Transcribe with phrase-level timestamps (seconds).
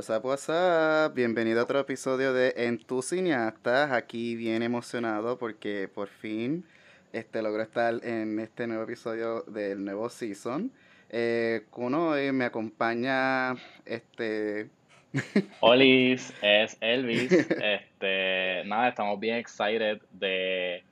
[0.00, 1.14] What's up, what's up?
[1.14, 3.92] Bienvenido a otro episodio de En tu cineastas.
[3.92, 6.64] Aquí bien emocionado porque por fin
[7.12, 10.72] este logro estar en este nuevo episodio del nuevo season.
[11.10, 14.70] Eh, con hoy me acompaña este
[15.60, 17.30] Olis, es Elvis.
[17.62, 20.82] Este, nada, estamos bien excited de eh,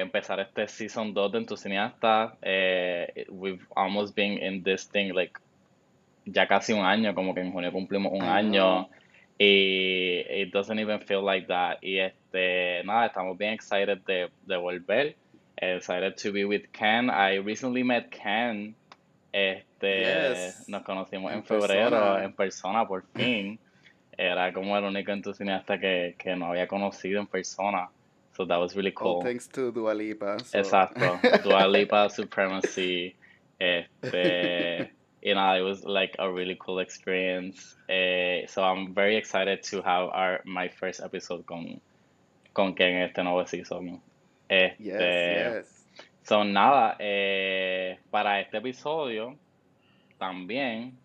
[0.00, 2.36] empezar este season 2 de En.
[2.42, 5.38] Eh, we've almost been in this thing like
[6.24, 8.88] ya casi un año, como que en junio cumplimos un año.
[9.38, 11.78] Y it doesn't even feel like that.
[11.80, 15.16] Y este, nada, estamos bien excited de, de volver.
[15.56, 17.08] Excited to be with Ken.
[17.10, 18.74] I recently met Ken.
[19.32, 23.58] Este, nos conocimos en, febrero en persona por fin.
[24.16, 27.88] Era como el único entusiasta que, que no había conocido en persona.
[28.36, 29.22] So that was really cool.
[29.22, 30.36] thanks to Dua Lipa.
[30.52, 31.18] Exacto.
[31.44, 33.14] Dua Lipa Supremacy.
[33.58, 34.92] Este,
[35.22, 37.76] you know, it was like a really cool experience.
[37.88, 41.80] Uh, so I'm very excited to have our my first episode con,
[42.54, 44.00] con Ken en este nuevo season.
[44.48, 45.84] Este, yes, yes.
[46.22, 49.36] So nada, eh, para este episodio
[50.18, 50.96] también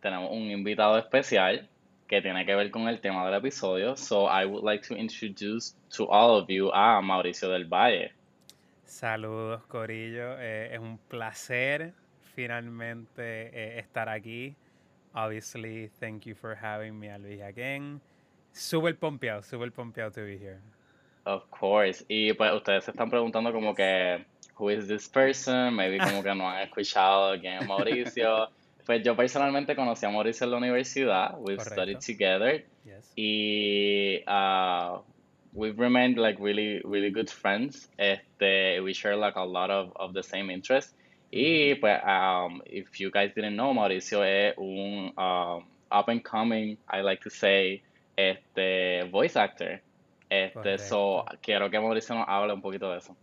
[0.00, 1.68] tenemos un invitado especial
[2.08, 3.96] que tiene que ver con el tema del episodio.
[3.96, 8.12] So I would like to introduce to all of you a Mauricio del Valle.
[8.84, 10.38] Saludos, Corillo.
[10.38, 11.92] Eh, es un placer
[12.36, 14.54] finalmente eh, estar aquí.
[15.14, 18.00] Obviously, thank you for having me, Luis, again.
[18.52, 20.60] Súper pompeado, súper pompeado to be here.
[21.24, 22.04] Of course.
[22.08, 24.24] Y pues ustedes se están preguntando como que,
[24.58, 25.74] who is this person?
[25.74, 28.48] Maybe como que no han escuchado quién es Mauricio.
[28.86, 31.34] pues yo personalmente conocí a Mauricio en la universidad.
[31.38, 32.64] We've studied together.
[32.84, 33.10] Yes.
[33.16, 35.00] Y uh,
[35.54, 37.88] we've remained like really, really good friends.
[37.98, 40.94] Este, we share like a lot of, of the same interests.
[41.30, 46.78] Y pues, um, if you guys didn't know, Mauricio es un um, up and coming,
[46.88, 47.82] I like to say,
[48.16, 49.80] este voice actor.
[50.28, 53.16] Este, so quiero que Mauricio nos hable un poquito de eso.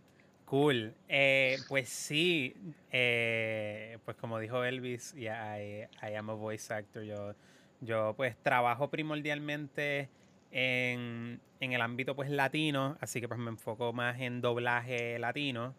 [0.44, 0.94] Cool.
[1.08, 2.54] Eh, pues sí,
[2.92, 7.02] eh, pues como dijo Elvis, yeah, I, I, am a voice actor.
[7.02, 7.34] Yo,
[7.80, 10.08] yo pues trabajo primordialmente
[10.52, 15.74] en, en el ámbito pues latino, así que pues me enfoco más en doblaje latino.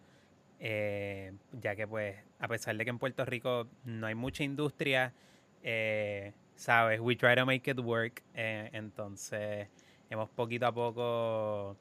[0.67, 1.31] Eh,
[1.61, 5.13] ya que pues a pesar de que en Puerto Rico no hay mucha industria,
[5.61, 9.67] eh, sabes, we try to make it work, eh, entonces
[10.09, 11.77] hemos poquito a poco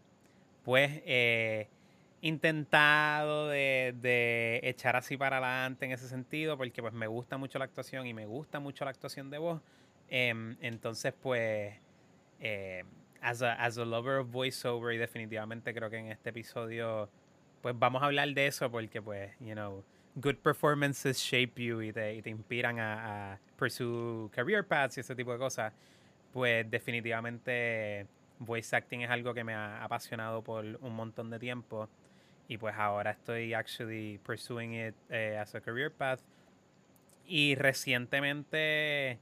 [0.63, 1.01] pues
[2.21, 7.59] intentado de, de, echar así para adelante en ese sentido, porque pues me gusta mucho
[7.59, 9.63] la actuación y me gusta mucho la actuación de voz,
[10.11, 11.75] em, entonces pues...
[13.23, 17.09] as a, as a lover of voiceover y definitivamente creo que en este episodio
[17.65, 19.83] pues vamos a hablar de eso porque, pues, you know,
[20.17, 25.17] good performances shape you y te, te inspiran a, a, pursue career paths y ese
[25.17, 25.73] tipo de cosas.
[26.31, 28.07] Pues definitivamente
[28.39, 31.89] voice acting es algo que me ha apasionado por un montón de tiempo
[32.49, 36.21] y pues ahora estoy actually pursuing it eh, as a career path.
[37.27, 39.19] Y recientemente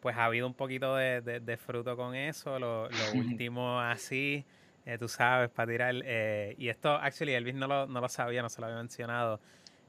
[0.00, 4.44] pues ha habido un poquito de, de, fruto con eso, lo, lo último así
[4.86, 5.94] eh, tú sabes, para tirar.
[6.04, 9.40] Eh, y esto, actually, Elvis no lo, no lo sabía, no se lo había mencionado.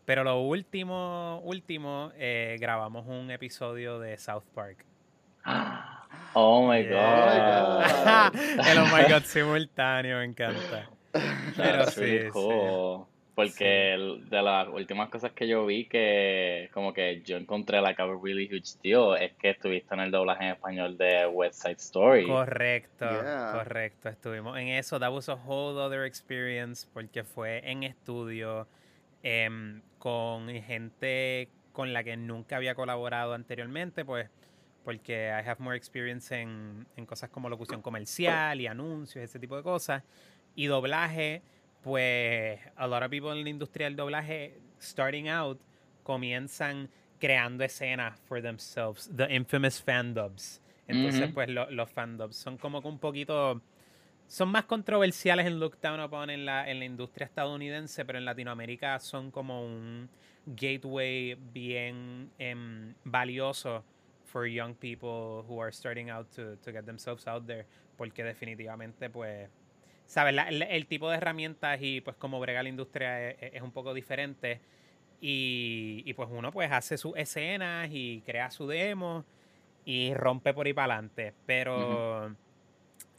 [0.05, 4.85] Pero lo último, último, eh, grabamos un episodio de South Park.
[6.37, 7.81] Oh my God.
[8.67, 10.89] El oh my God simultáneo, me encanta.
[11.55, 13.14] Pero sí, sí.
[13.35, 13.97] Porque
[14.29, 18.45] de las últimas cosas que yo vi que como que yo encontré like a really
[18.45, 22.25] huge deal es que estuviste en el doblaje en español de West Side Story.
[22.25, 23.05] Correcto,
[23.51, 24.07] correcto.
[24.07, 24.99] Estuvimos en eso.
[24.99, 28.69] That was a whole other experience porque fue en estudio
[29.21, 34.29] em, con gente con la que nunca había colaborado anteriormente, pues
[34.85, 39.57] porque I have more experience en, en cosas como locución comercial y anuncios, ese tipo
[39.57, 40.03] de cosas.
[40.55, 41.41] Y doblaje
[41.85, 45.61] pues a lot of people en la industria del doblaje, starting out,
[46.01, 46.89] comienzan
[47.19, 50.59] creando escenas for themselves, the infamous fandubs.
[50.87, 53.61] Entonces, pues los fandubs son como que un poquito,
[54.25, 58.25] son más controversiales en look down upon en la, en la industria estadounidense, pero en
[58.25, 60.09] Latinoamérica son como un
[60.47, 63.83] gateway bien em, valioso
[64.23, 69.07] for young people who are starting out to, to get themselves out there, porque definitivamente,
[69.11, 69.49] pues,
[70.05, 70.35] ¿sabes?
[70.49, 74.61] el, tipo de herramientas y pues como brega la industria es, un poco diferente.
[75.21, 79.25] Y, pues uno pues hace sus escenas y crea su demo
[79.85, 81.33] y rompe por ahí para adelante.
[81.45, 82.35] Pero,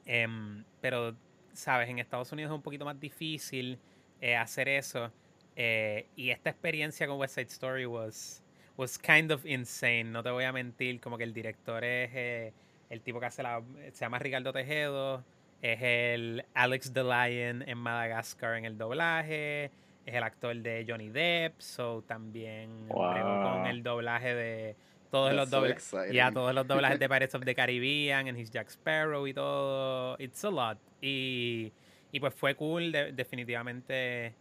[0.04, 1.16] em, pero,
[1.52, 1.88] ¿sabes?
[1.88, 3.78] En Estados Unidos es un poquito más difícil
[4.20, 5.10] eh, hacer eso.
[5.56, 8.42] Eh, y esta experiencia con West Side Story was,
[8.76, 11.00] was kind of insane, no te voy a mentir.
[11.00, 12.10] Como que el director es...
[12.14, 12.52] Eh,
[12.90, 13.62] el tipo que hace la.
[13.92, 15.24] Se llama Ricardo Tejedo.
[15.62, 19.70] Es el Alex the Lion en Madagascar en el doblaje.
[20.04, 21.60] Es el actor de Johnny Depp.
[21.60, 24.76] So también con el doblaje de
[25.10, 25.92] todos los doblajes.
[26.12, 30.16] ya todos los doblajes de Pirates of the Caribbean, en His Jack Sparrow y todo.
[30.18, 30.78] It's a lot.
[31.00, 31.72] Y,
[32.12, 34.34] y pues fue cool, definitivamente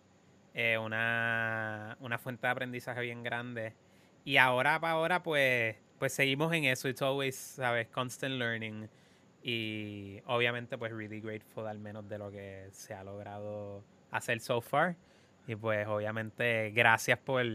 [0.54, 3.74] eh, una, una fuente de aprendizaje bien grande.
[4.24, 6.88] Y ahora para ahora, pues, pues seguimos en eso.
[6.90, 7.88] It's always, ¿sabes?
[7.90, 8.90] Constant learning.
[9.48, 14.60] Y obviamente, pues, really grateful al menos de lo que se ha logrado hacer so
[14.60, 14.96] far.
[15.46, 17.46] Y pues, obviamente, gracias por,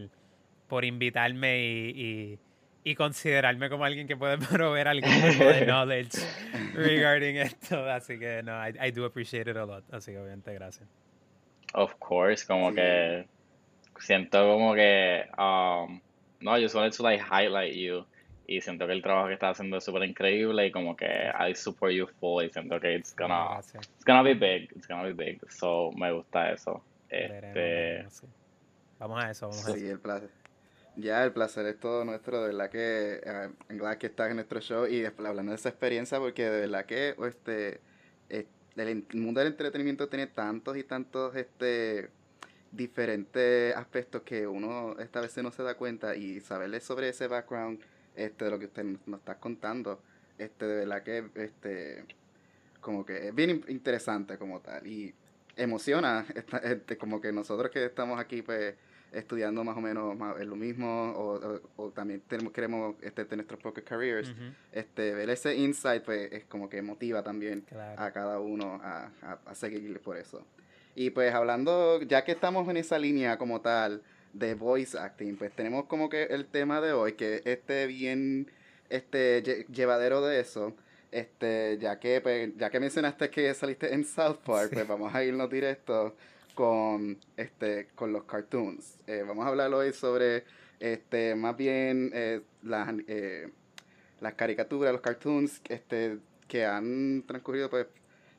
[0.68, 2.38] por invitarme y,
[2.84, 6.16] y, considerarme como alguien que puede proveer algún tipo de knowledge
[6.74, 7.84] regarding esto.
[7.90, 9.82] Así que, no, I, I do appreciate it a lot.
[9.92, 10.88] Así que, obviamente, gracias.
[11.74, 13.26] Of course, como que
[13.98, 16.00] siento como que, um,
[16.40, 18.06] no, I just wanted to like highlight you
[18.50, 21.54] y siento que el trabajo que estás haciendo es súper increíble y como que I
[21.54, 25.40] support you fully, siento que it's gonna, it's gonna be big, it's gonna be big,
[25.48, 26.82] so me gusta eso.
[27.08, 28.04] Este...
[28.98, 29.78] Vamos a eso, vamos a eso.
[29.78, 30.30] Sí, el placer.
[30.96, 34.34] Ya, el placer es todo nuestro, de verdad que, eh, en verdad que estás en
[34.34, 37.80] nuestro show y después hablando de esa experiencia, porque de verdad que, este,
[38.28, 42.10] el mundo del entretenimiento tiene tantos y tantos este
[42.72, 47.80] diferentes aspectos que uno esta vez no se da cuenta y saberle sobre ese background
[48.16, 50.00] este de lo que usted nos está contando
[50.38, 52.04] este de verdad que este
[52.80, 55.14] como que es bien interesante como tal y
[55.56, 56.24] emociona
[56.62, 58.74] este, como que nosotros que estamos aquí pues
[59.12, 63.60] estudiando más o menos más, lo mismo o, o, también tenemos, queremos este, tener nuestros
[63.60, 64.32] propios careers,
[64.72, 67.64] este, ver ese insight pues es como que motiva también
[67.96, 69.10] a cada uno a,
[69.46, 70.44] a, seguir por eso.
[70.94, 75.52] Y pues hablando, ya que estamos en esa línea como tal de voice acting, pues
[75.52, 78.50] tenemos como que el tema de hoy, que este bien
[78.88, 80.74] este llevadero de eso,
[81.12, 85.24] este, ya que pues, ya que mencionaste que saliste en South Park, pues vamos a
[85.24, 86.14] irnos directo
[86.54, 88.98] con, este, con los cartoons.
[89.06, 90.44] Eh, vamos a hablar hoy sobre
[90.78, 93.48] este, más bien eh, las, eh,
[94.20, 96.18] las caricaturas, los cartoons este,
[96.48, 97.86] que han transcurrido pues,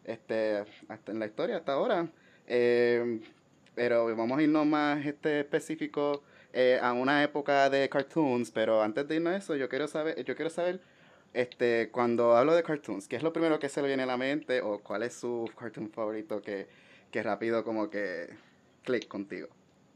[0.04, 2.08] este, hasta en la historia hasta ahora.
[3.76, 6.24] Pero vamos a irnos más este, específico
[6.82, 8.52] a una época de cartoons.
[8.52, 10.82] Pero antes de irnos a eso, yo quiero saber, yo quiero saber
[11.34, 14.18] este, cuando hablo de cartoons, ¿qué es lo primero que se le viene a la
[14.18, 16.68] mente o cuál es su cartoon favorito que
[17.12, 18.30] que rápido como que
[18.84, 19.48] clic contigo.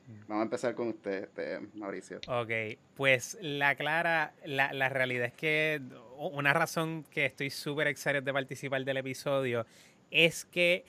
[0.08, 0.28] Mm.
[0.28, 2.20] Vamos a empezar con usted, este, Mauricio.
[2.28, 5.82] Ok, pues la clara, la, la realidad es que
[6.18, 9.66] una razón que estoy súper excited de participar del episodio
[10.12, 10.86] es que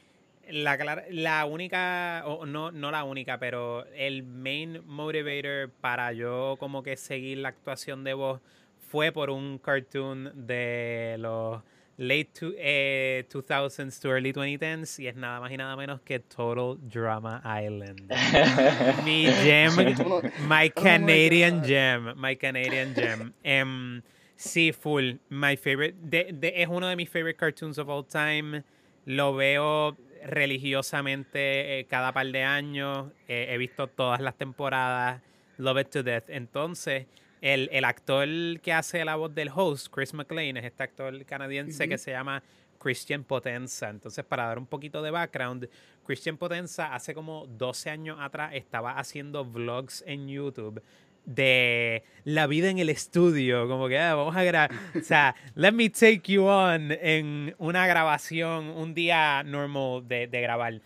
[0.51, 6.83] la, la única, o no, no la única, pero el main motivator para yo como
[6.83, 8.41] que seguir la actuación de voz
[8.79, 11.63] fue por un cartoon de los
[11.99, 13.25] late to, 2000s eh,
[14.01, 18.11] to early 2010s y es nada más y nada menos que Total Drama Island.
[19.05, 19.75] Mi gem,
[20.47, 23.33] my Canadian gem, my Canadian gem.
[23.45, 24.03] Um,
[24.37, 25.19] sí, full.
[25.31, 25.97] My favorite,
[26.43, 28.63] es uno de mis favorite cartoons of all time.
[29.07, 33.13] Lo veo religiosamente eh, cada par de años.
[33.29, 35.23] Eh, he visto todas las temporadas.
[35.59, 36.25] Love it to death.
[36.29, 37.07] Entonces,
[37.41, 38.29] el, el, actor
[38.61, 42.43] que hace la voz del host, Chris McLean, es este actor canadiense que se llama
[42.79, 43.89] Christian Potenza.
[43.89, 45.69] Entonces, para dar un poquito de background,
[46.05, 50.83] Christian Potenza hace como 12 años atrás estaba haciendo vlogs en YouTube
[51.27, 55.73] de la vida en el estudio, como que ah, vamos a grabar, o sea, let
[55.73, 60.81] me take you on en una grabación, un día normal de, de grabar.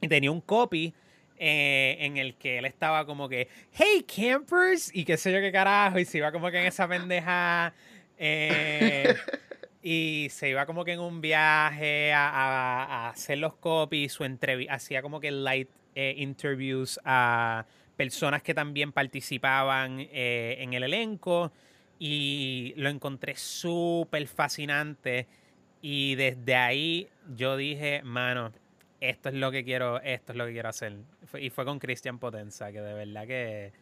[0.00, 0.94] Y tenía un copy
[1.36, 5.50] eh, en el que él estaba como que, hey campers, y qué sé yo qué
[5.50, 7.74] carajo, y se iba como que en esa pendeja,
[8.16, 9.16] eh,
[9.82, 14.24] y se iba como que en un viaje a, hacer los copies, su
[14.70, 21.52] hacía como que light eh, interviews a personas que también participaban en el elenco,
[21.98, 25.26] y lo encontré súper fascinante,
[25.80, 28.52] y desde ahí yo dije, mano,
[29.00, 30.96] esto es lo que quiero, esto es lo que quiero hacer.
[31.38, 33.72] Y fue con Christian Potenza, que de verdad que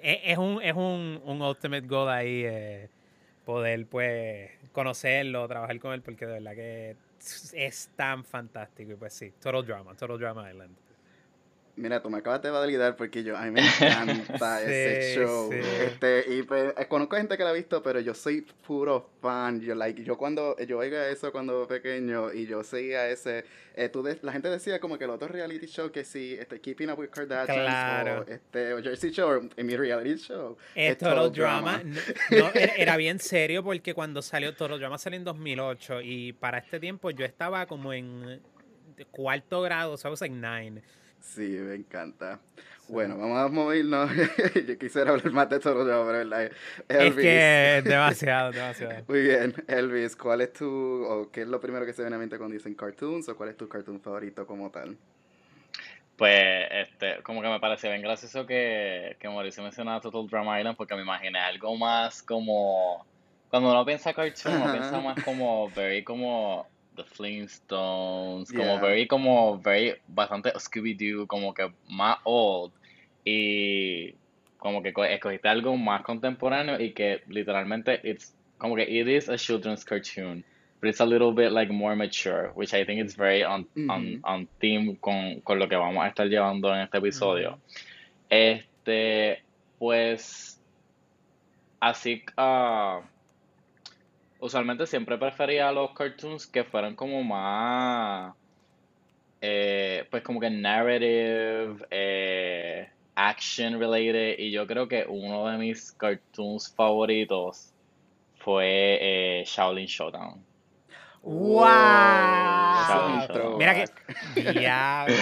[0.00, 2.88] e, es, un, es un, un ultimate goal ahí eh,
[3.44, 6.96] poder pues conocerlo, trabajar con él, porque de verdad que
[7.52, 8.92] es tan fantástico.
[8.92, 10.76] Y pues sí, Total Drama, Total Drama Island.
[11.76, 15.52] Mira, tú me acabas de validar porque yo, a mí me encanta ese show.
[15.52, 19.60] Este, y pues, eh, conozco gente que la ha visto, pero yo soy puro fan.
[19.60, 24.02] Yo, like, yo cuando, yo oiga eso cuando pequeño y yo seguía ese, eh, tú
[24.22, 27.10] la gente decía como que el otro reality show que sí, este, Keeping Up with
[27.10, 30.56] Kardashians o, este, o Jersey Show, en mi reality show.
[30.74, 31.82] Es Total Drama.
[32.30, 36.80] No, era bien serio porque cuando salió Total Drama salió en 2008 y para este
[36.80, 38.40] tiempo yo estaba como en
[39.10, 40.82] cuarto grado, I was like nine.
[41.34, 42.38] Sí, me encanta.
[42.88, 44.10] Bueno, vamos a movernos.
[44.66, 46.50] Yo quisiera hablar más de todo, pero ¿verdad?
[46.88, 47.08] Elvis.
[47.08, 49.04] Es que demasiado, demasiado.
[49.08, 52.18] Muy bien, Elvis, ¿cuál es tu, o qué es lo primero que se viene a
[52.18, 54.96] mente cuando dicen cartoons, o cuál es tu cartoon favorito como tal?
[56.16, 60.76] Pues, este, como que me parece bien gracioso que, que Mauricio mencionaba Total Drama Island,
[60.76, 63.04] porque me imaginé algo más como,
[63.50, 69.58] cuando uno piensa cartoon, uno piensa más como, very como The Flintstones, como very, como
[69.58, 72.72] very, bastante Scooby-Doo, como que más old.
[73.24, 74.14] Y
[74.58, 79.36] como que escogiste algo más contemporáneo y que literalmente it's como que it is a
[79.36, 80.44] children's cartoon,
[80.80, 84.20] but it's a little bit like more mature, which I think is very on, on,
[84.24, 87.58] on theme con, con, lo que vamos a estar llevando en este episodio.
[88.30, 89.42] Este,
[89.78, 90.60] pues,
[91.80, 93.02] así, uh,
[94.40, 98.34] usualmente siempre prefería los cartoons que fueran como más,
[99.40, 104.38] eh, pues como que narrative, eh, action related.
[104.38, 107.72] Y yo creo que uno de mis cartoons favoritos
[108.38, 110.44] fue eh, Shaolin Showdown.
[111.22, 111.66] ¡Wow!
[113.58, 113.86] Mira que.
[114.52, 115.14] Diablo,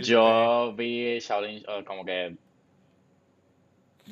[0.00, 2.34] Yo vi Shaolin, como que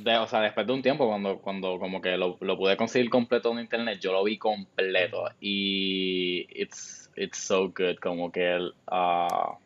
[0.05, 3.53] o sea, después de un tiempo, cuando, cuando como que lo, lo, pude conseguir completo
[3.53, 5.29] en internet, yo lo vi completo.
[5.41, 8.59] Y it's, it's so good, como que
[8.91, 9.57] uh,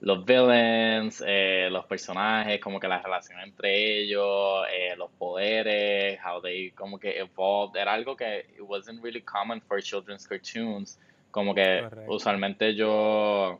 [0.00, 6.40] los villains, eh, los personajes, como que la relación entre ellos, eh, los poderes, how
[6.40, 10.98] they como que evolved, era algo que it wasn't really common for children's cartoons.
[11.30, 13.58] Como que usualmente yo,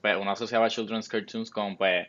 [0.00, 2.06] pues uno asociaba children's cartoons con, pues,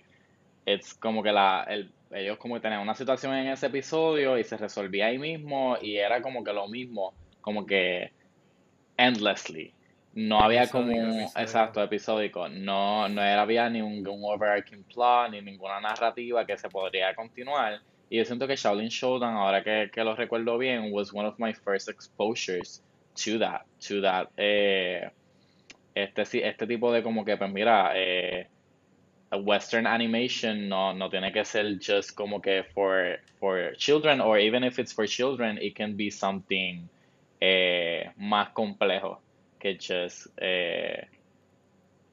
[0.66, 4.44] it's como que la, el ellos como que tenían una situación en ese episodio y
[4.44, 8.12] se resolvía ahí mismo y era como que lo mismo, como que
[8.98, 9.74] endlessly.
[10.14, 15.42] No había como un exacto episódico, no, no era, había ni un, overarching plot ni
[15.42, 17.82] ninguna narrativa que se podría continuar.
[18.10, 21.36] Y yo siento que Shaolin Showdown, ahora que, que lo recuerdo bien, was one of
[21.38, 22.82] my first exposures
[23.14, 25.12] to that, to that, eh,
[25.94, 28.48] este, este tipo de como que, pues mira, eh,
[29.32, 34.64] Western animation no, no tiene que ser just como que for, for children, or even
[34.64, 36.88] if it's for children, it can be something
[37.42, 39.20] eh, más complejo
[39.60, 41.08] que just eh,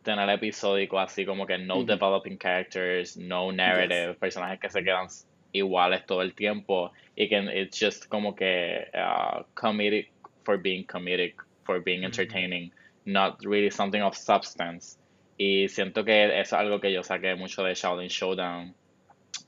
[0.03, 5.09] tener episódico así como que no developing characters, no narrative, personajes que se quedan
[5.53, 6.93] iguales todo el tiempo.
[7.17, 10.09] Y que it's just como que uh, comedic
[10.45, 12.71] for being comedic, for being entertaining,
[13.07, 14.99] not really something of substance.
[15.37, 18.75] Y siento que eso es algo que yo saqué mucho de Shaolin Showdown.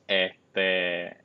[0.09, 1.17] Este.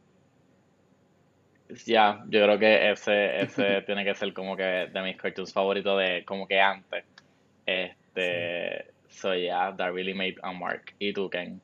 [1.85, 5.97] Ya, yo creo que ese, ese tiene que ser como que de mis cartoons favoritos
[5.99, 7.05] de como que antes.
[7.65, 8.91] Este.
[9.09, 10.93] So yeah, that really made a mark.
[10.99, 11.61] ¿Y tú, Ken?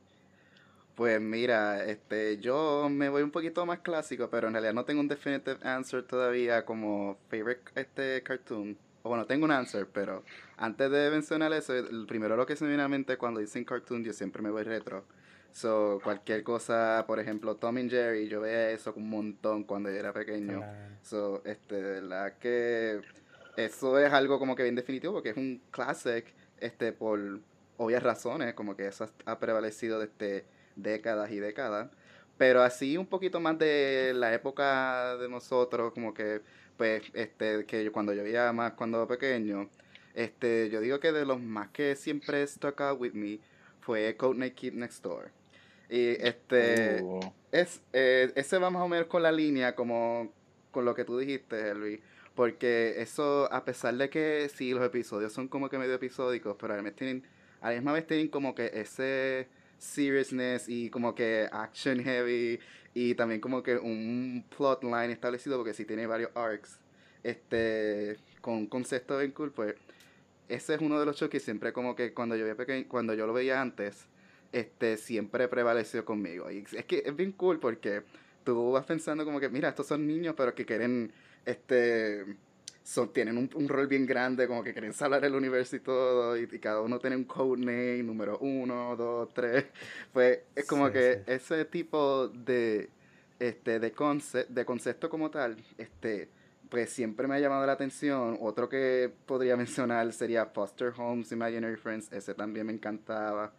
[0.96, 5.00] Pues mira, este, yo me voy un poquito más clásico, pero en realidad no tengo
[5.00, 8.76] un definitive answer todavía como favorite este cartoon
[9.08, 10.24] bueno, tengo un answer, pero
[10.58, 13.64] antes de mencionar eso, el primero lo que se me viene a mente cuando dicen
[13.66, 15.06] cartoon, yo siempre me voy retro.
[15.52, 19.96] So, cualquier cosa, por ejemplo, Tom and Jerry, yo veía eso un montón cuando yo
[19.96, 20.64] era pequeño.
[21.02, 23.02] So, este, de verdad que
[23.56, 26.26] eso es algo como que bien definitivo porque es un classic,
[26.60, 27.40] este, por
[27.78, 30.46] obvias razones, como que eso ha prevalecido desde
[30.76, 31.90] décadas y décadas.
[32.38, 36.42] Pero así un poquito más de la época de nosotros, como que
[36.78, 39.70] pues, este, que cuando yo veía más cuando pequeño,
[40.14, 43.40] este, yo digo que de los más que siempre stuck out with me
[43.82, 45.32] fue Codename Kid Next Door.
[45.90, 47.34] Y este, oh.
[47.52, 50.32] es, eh, ese va más o menos con la línea como
[50.72, 52.00] con lo que tú dijiste, Luis.
[52.36, 56.74] Porque eso, a pesar de que sí, los episodios son como que medio episódicos, pero
[56.74, 57.24] a la, tienen,
[57.62, 59.48] a la misma vez tienen como que ese
[59.80, 62.60] seriousness y como que action heavy
[63.00, 66.80] y también como que un plotline establecido porque si tiene varios arcs
[67.22, 69.76] este con un concepto bien cool pues
[70.50, 73.14] ese es uno de los shows que siempre como que cuando yo veía pequeño, cuando
[73.14, 74.08] yo lo veía antes
[74.52, 76.50] este siempre prevaleció conmigo.
[76.50, 78.02] Y es que es bien cool porque
[78.44, 81.12] tú vas pensando como que mira estos son niños pero que quieren
[81.46, 82.26] este
[82.88, 86.48] son, tienen un, rol bien grande, como que quieren salvar el universo y todo, y,
[86.58, 89.66] cada uno tiene un codename, número uno, dos, tres.
[90.14, 92.90] Pues es como que ese tipo de,
[93.40, 93.92] este, de,
[94.50, 96.30] de concepto como tal, este,
[96.70, 98.38] pues siempre me ha llamado la atención.
[98.40, 103.52] Otro que podría mencionar sería Foster Homes, Imaginary Friends, ese también me encantaba.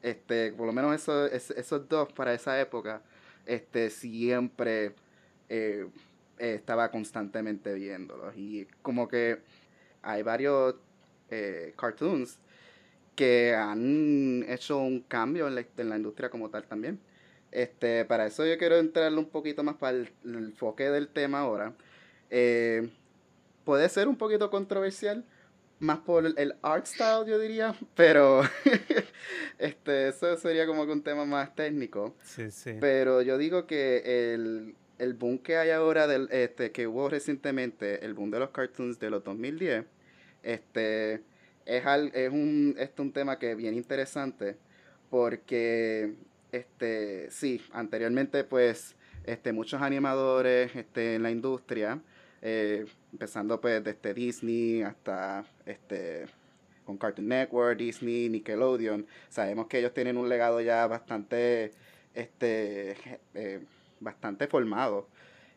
[0.00, 3.02] Este, por lo menos eso, esos dos para esa época,
[3.46, 4.94] este, siempre
[5.48, 5.88] eh,
[6.38, 8.36] estaba constantemente viéndolos.
[8.36, 9.38] Y como que
[10.02, 10.76] hay varios
[11.30, 12.38] eh, cartoons
[13.14, 17.00] que han hecho un cambio en la, industria como tal también.
[17.50, 21.72] Este, para eso yo quiero entrarle un poquito más para el, enfoque del tema ahora.
[22.30, 22.90] Eh,
[23.64, 25.24] puede ser un poquito controversial,
[25.78, 28.42] más por el art style, yo diría, pero
[29.58, 32.14] este, eso sería como que un tema más técnico.
[32.22, 32.76] Sí, sí.
[32.80, 38.04] Pero yo digo que el, el boom que hay ahora, del, este, que hubo recientemente,
[38.04, 39.84] el boom de los cartoons de los 2010,
[40.42, 41.14] este,
[41.64, 41.84] es,
[42.14, 44.56] es, un, este, un tema que es bien interesante
[45.10, 46.14] porque,
[46.52, 52.00] este, sí, anteriormente pues, este, muchos animadores este, en la industria,
[52.42, 56.26] eh, empezando pues desde Disney hasta este
[56.84, 61.72] con Cartoon Network, Disney, Nickelodeon, sabemos que ellos tienen un legado ya bastante
[62.14, 62.96] este
[63.34, 63.60] eh,
[64.00, 65.08] bastante formado.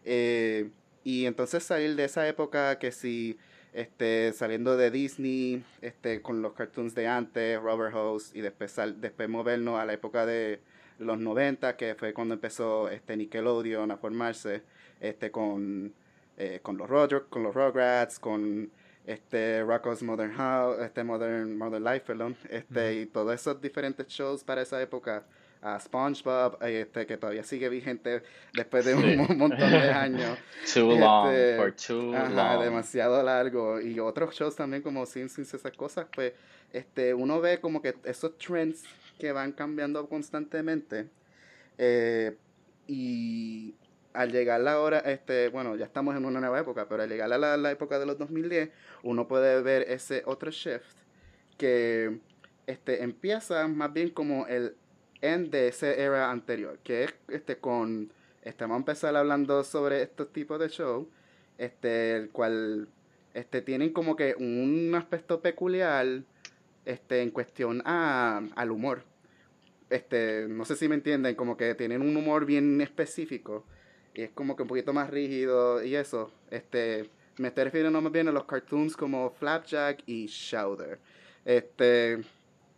[0.05, 0.69] Eh,
[1.03, 3.37] y entonces salir de esa época que si
[3.73, 9.29] este, saliendo de Disney, este, con los cartoons de antes, Robert House, y después, después
[9.29, 10.59] movernos a la época de
[10.97, 14.63] los 90, que fue cuando empezó este Nickelodeon a formarse,
[14.99, 15.93] este, con,
[16.37, 18.71] eh, con los Roger, con los Rugrats, con
[19.05, 24.43] este Rocko's Modern House, este Modern, Modern Life, perdón, este, y todos esos diferentes shows
[24.43, 25.25] para esa época
[25.61, 28.23] a SpongeBob, este, que todavía sigue vigente
[28.53, 30.37] después de un montón de años.
[30.73, 32.63] too long, este, for too long.
[32.63, 33.81] demasiado largo.
[33.81, 36.33] Y otros shows también como Simpsons, esas cosas, pues
[36.71, 38.83] este, uno ve como que esos trends
[39.17, 41.09] que van cambiando constantemente.
[41.77, 42.37] Eh,
[42.87, 43.75] y
[44.13, 47.31] al llegar la hora, este, bueno, ya estamos en una nueva época, pero al llegar
[47.31, 48.69] a la, la época de los 2010,
[49.03, 50.97] uno puede ver ese otro shift
[51.57, 52.19] que
[52.65, 54.75] este, empieza más bien como el
[55.21, 58.11] en de esa era anterior, que es este con
[58.43, 61.07] estamos a empezar hablando sobre estos tipos de shows,
[61.57, 62.87] este el cual
[63.33, 66.23] este tienen como que un aspecto peculiar
[66.85, 69.03] este en cuestión a, al humor.
[69.89, 73.65] Este, no sé si me entienden, como que tienen un humor bien específico
[74.13, 76.31] y es como que un poquito más rígido y eso.
[76.51, 80.99] Este, me estoy refiriendo más bien a los cartoons como Flapjack y Shouder.
[81.45, 82.19] Este,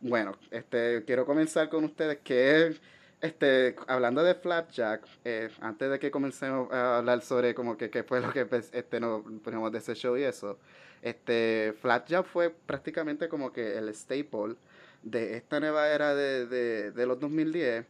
[0.02, 2.76] bueno, este, quiero comenzar con ustedes que
[3.22, 8.04] este, hablando de Flapjack, eh, antes de que comencemos a hablar sobre como que qué
[8.04, 10.58] fue lo que pues, este, nos ponemos de ese show y eso,
[11.04, 14.56] este, Flapjack fue prácticamente como que el staple
[15.04, 17.86] de esta nueva era de, de, de los 2010,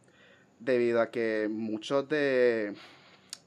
[0.60, 2.76] debido a que muchos de,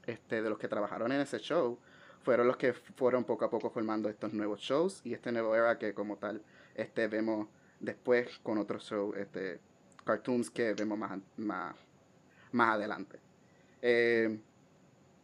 [0.07, 1.77] este, de los que trabajaron en ese show
[2.23, 5.77] fueron los que fueron poco a poco formando estos nuevos shows y este nuevo era
[5.77, 6.41] que como tal
[6.75, 7.47] este, vemos
[7.85, 9.59] después con otros show, este,
[10.03, 11.75] cartoons que vemos más, más,
[12.51, 13.19] más adelante.
[13.81, 14.39] Eh,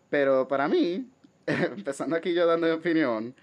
[0.10, 1.10] pero para mí,
[1.46, 3.36] empezando aquí yo dando mi opinión,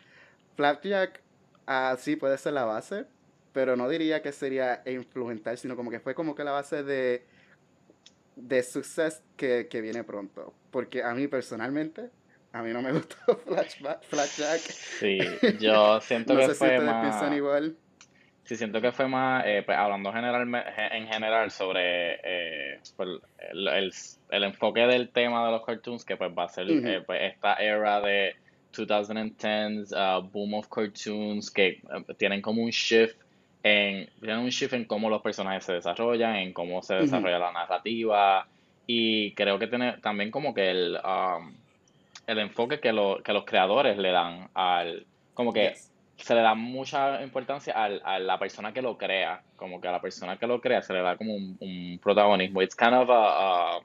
[0.56, 1.22] Flapjack
[1.66, 3.06] ah, sí puede ser la base,
[3.52, 7.24] pero no diría que sería influental, sino como que fue como que la base de,
[8.36, 10.54] de suceso que, que viene pronto.
[10.70, 12.10] Porque a mí personalmente,
[12.52, 13.16] a mí no me gustó
[14.08, 14.60] Flapjack.
[14.60, 15.18] Sí,
[15.60, 17.02] yo siento no que sé fue si ustedes más...
[17.02, 17.76] piensan igual.
[18.48, 20.48] Sí, siento que fue más, eh, pues, hablando general,
[20.90, 23.92] en general sobre eh, pues, el,
[24.30, 27.56] el, enfoque del tema de los cartoons, que pues va a ser eh, pues, esta
[27.56, 28.36] era de
[28.72, 31.82] 2010s, uh, boom of cartoons, que
[32.16, 33.18] tienen como un shift
[33.62, 37.52] en, tienen un shift en cómo los personajes se desarrollan, en cómo se desarrolla la
[37.52, 38.48] narrativa,
[38.86, 41.52] y creo que tiene también como que el, um,
[42.26, 45.74] el enfoque que, lo, que los creadores le dan al, como que
[46.18, 49.92] se le da mucha importancia al, a la persona que lo crea, como que a
[49.92, 52.60] la persona que lo crea se le da como un, protagonismo.
[52.60, 53.80] It's kind of a,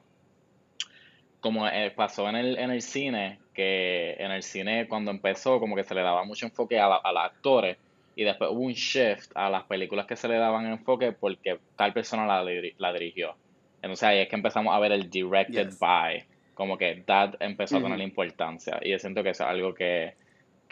[1.40, 5.76] como eh, pasó en el, en el cine, que en el cine cuando empezó como
[5.76, 7.76] que se le daba mucho enfoque a, a los actores
[8.16, 11.92] y después hubo un shift a las películas que se le daban enfoque porque tal
[11.92, 12.44] persona la,
[12.78, 13.34] la dirigió.
[13.82, 17.82] Entonces ahí es que empezamos a ver el directed by, como que that empezó a
[17.82, 20.14] tener importancia y yo siento que es algo que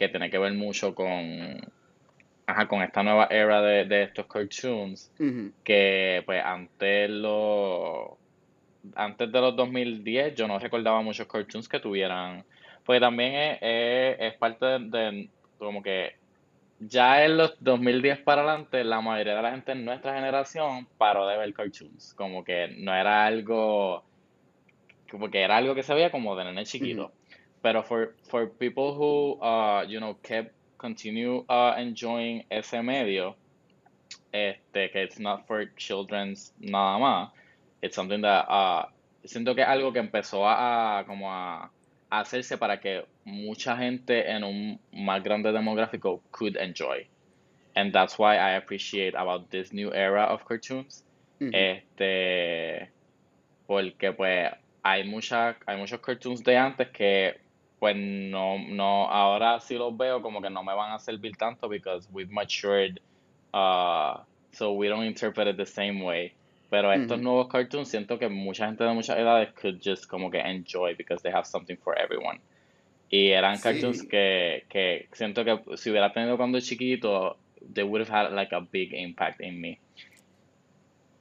[0.03, 1.61] que tiene que ver mucho con,
[2.47, 5.13] ajá, con esta nueva era de, estos cartoons,
[5.65, 8.19] que pues antes lo
[8.97, 12.45] antes de los 2010 yo no recordaba muchos cartoons que tuvieran,
[12.85, 16.17] pues también es, es, parte de, como que
[16.81, 21.29] ya en los 2010 para adelante, la mayoría de la gente en nuestra generación paró
[21.29, 22.13] de ver cartoons.
[22.15, 24.03] Como que no era algo,
[25.09, 27.13] como que era algo que se veía como de nene chiquito.
[27.63, 33.37] Pero for, for people who, uh, you know, kept, continue uh, enjoying ese medio,
[34.33, 37.31] este, que it's not for children's nada más,
[37.83, 38.87] it's something that, uh,
[39.25, 41.71] siento que es algo que empezó a, como a,
[42.11, 47.07] hacerse para que mucha gente en un más grande demográfico could enjoy.
[47.75, 51.05] And that's why I appreciate about this new era of cartoons.
[51.41, 52.89] Este,
[53.67, 54.53] porque pues
[54.85, 57.41] hay mucha, hay muchos cartoons de antes que
[57.83, 61.69] pues no, no, ahora sí los veo como que no me van a servir tanto
[61.69, 63.01] because we've matured,
[63.53, 66.33] uh, so we don't interpret it the same way.
[66.71, 70.39] Pero estos nuevos cartoons siento que mucha gente de muchas edades could just como que
[70.39, 72.39] enjoy because they have something for everyone.
[73.11, 77.37] Y eran cartoons que, que siento que si hubiera tenido cuando chiquito,
[77.75, 79.81] they would have had like a big impact in me.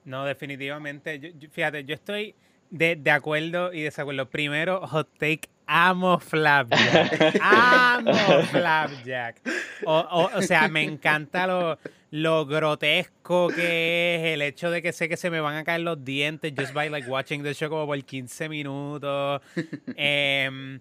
[0.05, 1.19] No, definitivamente.
[1.49, 2.35] fíjate, yo estoy
[2.71, 4.27] de, de acuerdo y desacuerdo.
[4.29, 7.39] Primero, hot take amo Flapjack.
[7.41, 8.13] amo
[8.49, 9.41] Flapjack.
[9.85, 11.77] O, o, sea, me encanta lo,
[12.11, 15.81] lo, grotesco que es, el hecho de que sé que se me van a caer
[15.81, 19.41] los dientes just by like watching the show como por 15 minutos.
[19.95, 20.79] Em,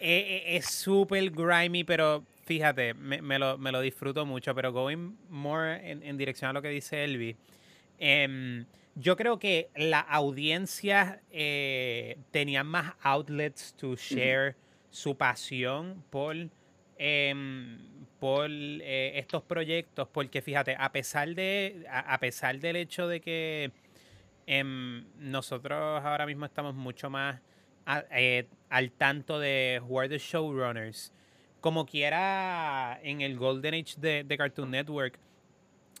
[0.00, 4.54] e, e, es súper grimy, pero fíjate, me, me, lo, me, lo, disfruto mucho.
[4.54, 7.36] Pero going more en, en dirección a lo que dice Elvi.
[7.98, 8.64] Eh,
[8.96, 14.56] yo creo que la audiencia eh, tenía más outlets to share
[14.90, 16.36] su pasión por,
[16.96, 17.78] em,
[18.20, 23.72] por eh, estos proyectos, porque fíjate, a pesar, de, a, pesar del hecho de que
[24.46, 27.40] em, nosotros ahora mismo estamos mucho más
[28.12, 31.12] eh, al tanto de who are the showrunners,
[31.60, 35.18] como quiera en el Golden Age de Cartoon Network,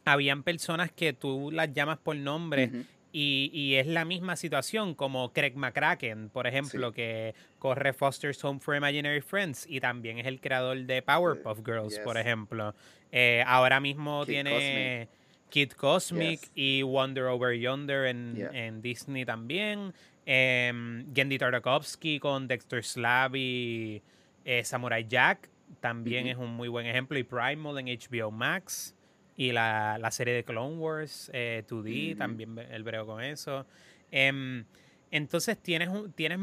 [0.04, 2.70] habían personas que tú las llamas por nombre
[3.12, 8.58] y, y, es la misma situación como Craig McCracken, por ejemplo, que corre Foster's Home
[8.58, 12.74] for Imaginary Friends y también es el creador de Powerpuff Girls, por ejemplo.
[13.12, 15.08] Eh, ahora mismo tiene
[15.48, 19.94] Kid Cosmic y Wonder Over Yonder en, en Disney también.
[20.26, 20.72] Eh,
[21.14, 24.02] Gendy Tartakovsky con Dexter Slab y
[24.44, 25.48] eh, Samurai Jack
[25.80, 27.18] también es un muy buen ejemplo.
[27.18, 28.93] Y Primal en HBO Max.
[29.36, 33.66] Y la, la serie de Clone Wars 2D, también el brego con eso.
[34.10, 34.64] Em,
[35.10, 36.38] entonces tienes, tienes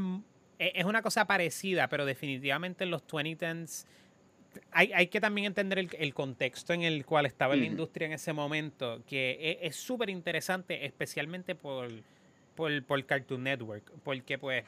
[0.62, 3.86] e, es una cosa parecida, pero definitivamente en los 2010s
[4.71, 8.13] hay, hay que también entender el, el, contexto en el cual estaba la industria en
[8.13, 11.89] ese momento, que e, es súper interesante, especialmente por,
[12.56, 14.63] por, por, Cartoon Network, porque pues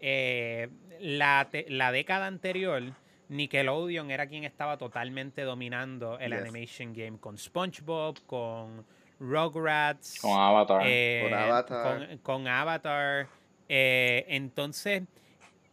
[0.00, 0.68] eh,
[1.00, 2.94] la, la década anterior
[3.30, 8.84] Nickelodeon era quien estaba totalmente dominando el animation game con SpongeBob, con
[9.20, 13.28] Rugrats, con Avatar, eh, con Avatar.
[13.68, 15.04] Eh, entonces,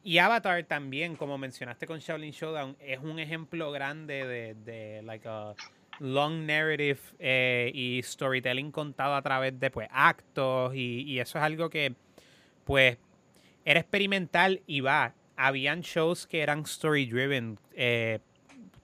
[0.04, 5.28] y Avatar también, como mencionaste con Shaolin Showdown, es un ejemplo grande de, de like
[5.28, 5.56] a
[6.00, 11.43] long narrative eh, y storytelling contado a través de pues actos y, y eso es
[11.43, 11.96] algo que
[12.65, 13.00] pues
[13.65, 18.19] era experimental y va habían shows que eran story driven, eh,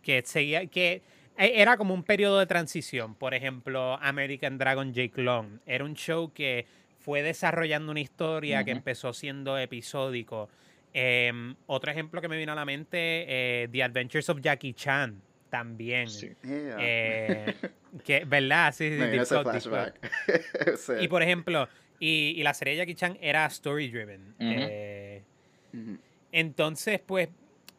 [0.02, 1.02] que seguía, que
[1.38, 3.16] e, era como un periodo de transición.
[3.16, 5.60] Por ejemplo, American Dragon Jake Long.
[5.66, 6.66] Era un show que
[7.00, 10.50] fue desarrollando una historia que empezó siendo episódico.
[10.94, 15.20] Em, otro ejemplo que me vino a la mente, eh, The Adventures of Jackie Chan,
[15.50, 16.08] también.
[16.44, 17.54] Eh,
[18.06, 18.74] que, ¿Verdad?
[18.74, 18.90] Sí,
[20.78, 21.68] sí, Y por ejemplo,
[22.00, 24.36] y, la serie de Jackie Chan era story driven.
[26.34, 27.30] Entonces, pues,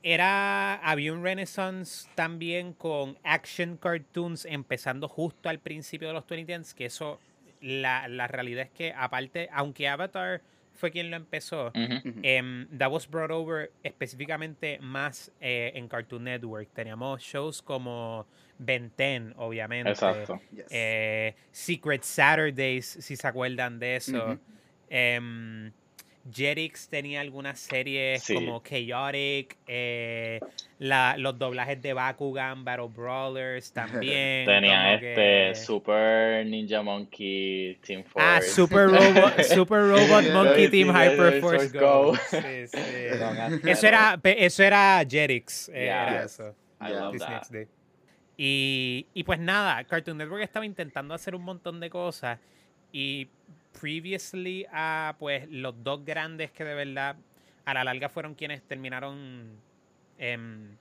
[0.02, 6.74] era, había un renaissance también con action cartoons empezando justo al principio de los 2010s,
[6.74, 7.20] que eso,
[7.60, 10.40] la, la realidad es que aparte, aunque Avatar
[10.74, 16.68] fue quien lo empezó, em, that was brought over específicamente más eh, en Cartoon Network.
[16.74, 18.26] Teníamos shows como
[18.58, 19.90] Ben 10, obviamente.
[19.90, 20.40] Exacto.
[20.70, 24.38] Eh, Secret Saturdays, si se acuerdan de eso.
[26.30, 30.40] Jetix tenía algunas series como Chaotic, eh,
[30.78, 34.46] la, los doblajes de Bakugan, Battle Brawlers también.
[34.46, 38.26] Tenía este Super Ninja Monkey Team Force.
[38.26, 42.16] Ah, Super Robot, Super Robot Monkey Team Hyper Force Go.
[42.30, 42.78] Sí, sí.
[43.68, 45.68] eso era, eso era Jetix.
[45.68, 46.54] Eh, era eso.
[48.36, 52.38] Y, y pues nada, Cartoon Network estaba intentando hacer un montón de cosas
[52.92, 53.28] y
[53.80, 57.16] previously a pues los dos grandes que de verdad
[57.64, 59.58] a la larga fueron quienes terminaron
[60.18, 60.76] em,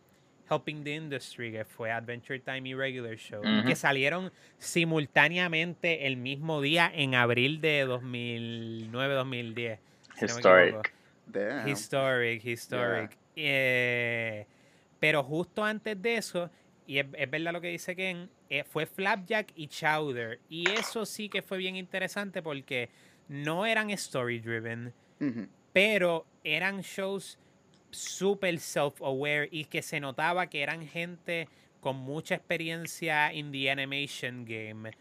[0.49, 6.61] Helping the Industry, que fue Adventure Time y Regular Show, que salieron simultáneamente el mismo
[6.61, 9.79] día en abril de 2009-2010.
[10.21, 10.93] Historic.
[11.65, 13.17] historic, historic.
[13.35, 14.45] Eh,
[14.99, 16.49] pero justo antes de eso,
[16.85, 20.39] y es, verdad lo que dice Ken, eh, fue Flapjack y Chowder.
[20.47, 22.89] Y eso sí que fue bien interesante porque
[23.27, 24.93] no eran story driven,
[25.71, 27.39] pero eran shows
[27.89, 31.47] super self-aware y que se notaba que eran gente
[31.81, 34.91] con mucha experiencia en the animation game,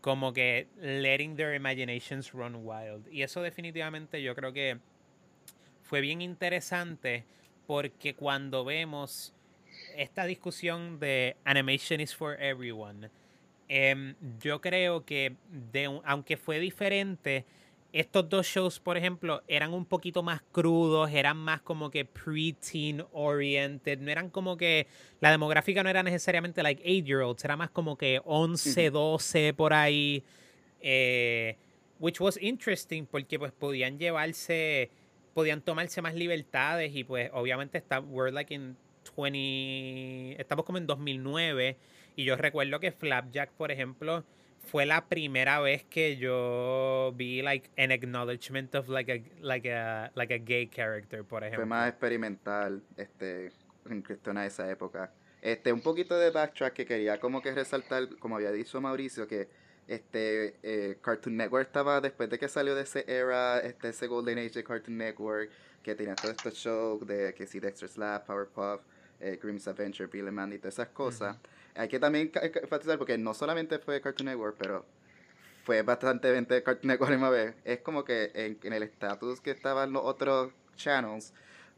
[0.00, 3.06] como que letting their imaginations run wild.
[3.12, 4.78] Y eso definitivamente yo creo que
[5.82, 7.26] fue bien interesante
[7.66, 9.34] porque cuando vemos
[9.96, 13.10] esta discusión de animation is for everyone,
[13.68, 15.36] em, yo creo que
[15.72, 17.44] de, aunque fue diferente,
[17.94, 23.04] estos dos shows, por ejemplo, eran un poquito más crudos, eran más como que pre-teen
[23.12, 24.88] oriented, no eran como que
[25.20, 30.24] la demográfica no era necesariamente like 8-year-olds, era más como que 11, 12 por ahí,
[30.80, 31.56] eh,
[32.00, 34.90] which was interesting porque pues podían llevarse,
[35.32, 38.76] podían tomarse más libertades y pues obviamente está, we're like in
[39.16, 41.76] 20, estamos como en 2009
[42.16, 44.24] y yo recuerdo que Flapjack, por ejemplo,
[44.70, 50.10] fue la primera vez que yo vi like an acknowledgement of like a like a
[50.14, 51.62] like a gay character, por ejemplo.
[51.62, 53.52] Fue más experimental este
[53.88, 55.12] en cuestión a esa época.
[55.42, 59.48] Este un poquito de backtrack que quería como que resaltar, como había dicho Mauricio que
[59.86, 64.38] este eh, Cartoon Network estaba después de que salió de ese era, este ese golden
[64.38, 65.50] age de Cartoon Network
[65.82, 68.80] que tenía todos estos shows de que si Dexter's Slap, Powerpuff,
[69.24, 71.36] eh, Grimm's Adventure, Bill and Mandy, todas esas cosas
[71.74, 74.84] hay que también enfatizar, porque no solamente fue Cartoon Network, pero
[75.64, 77.54] fue bastante de Cartoon Network a la vez.
[77.64, 81.32] Es como que en, el estatus que estaban los otros channels,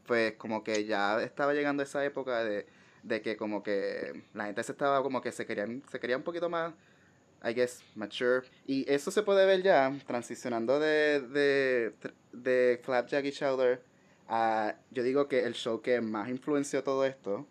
[0.05, 2.67] pues como que ya estaba llegando esa época de,
[3.03, 6.23] de que como que la gente se estaba como que se querían, se quería un
[6.23, 6.73] poquito más,
[7.43, 8.47] I guess, mature.
[8.67, 11.93] Y eso se puede ver ya transicionando de, de,
[12.33, 13.81] de Flapjack y Chowder
[14.27, 17.47] a, yo digo que el show que más influenció todo esto,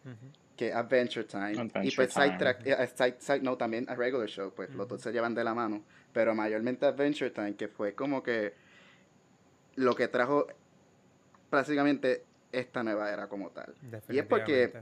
[0.57, 1.71] que Adventure Time.
[1.83, 5.13] y pues Sidetrack, eh, side, side, no, también a Regular Show, pues los dos se
[5.13, 5.83] llevan de la mano.
[6.13, 8.55] Pero mayormente Adventure Time, que fue como que
[9.77, 10.47] lo que trajo
[11.51, 13.75] prácticamente esta nueva era como tal.
[14.09, 14.73] Y es porque,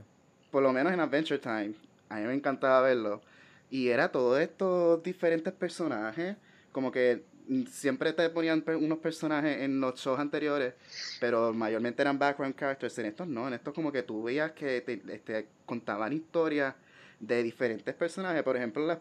[0.51, 1.73] por lo menos en Adventure Time,
[2.09, 3.21] a mí me encantaba verlo.
[3.69, 6.37] Y era todos estos diferentes personajes,
[6.71, 7.23] como que
[7.69, 10.73] siempre te ponían unos personajes en los shows anteriores,
[11.19, 12.97] pero mayormente eran background characters.
[12.99, 16.75] En estos no, en estos como que tú veías que te, este, contaban historias
[17.19, 18.43] de diferentes personajes.
[18.43, 18.99] Por ejemplo, las,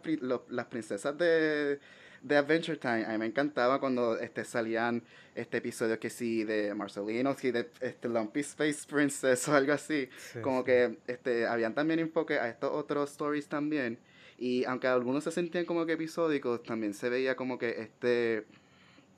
[0.49, 1.79] las princesas de,
[2.25, 3.05] de Adventure Time.
[3.05, 5.03] A mí me encantaba cuando este, salían
[5.35, 10.09] este episodio que sí de Marcelino, sí de este Lumpy Space Princess o algo así.
[10.41, 13.99] como que este, habían también enfoque a estos otros stories también.
[14.39, 18.47] Y aunque algunos se sentían como que episódicos, también se veía como que este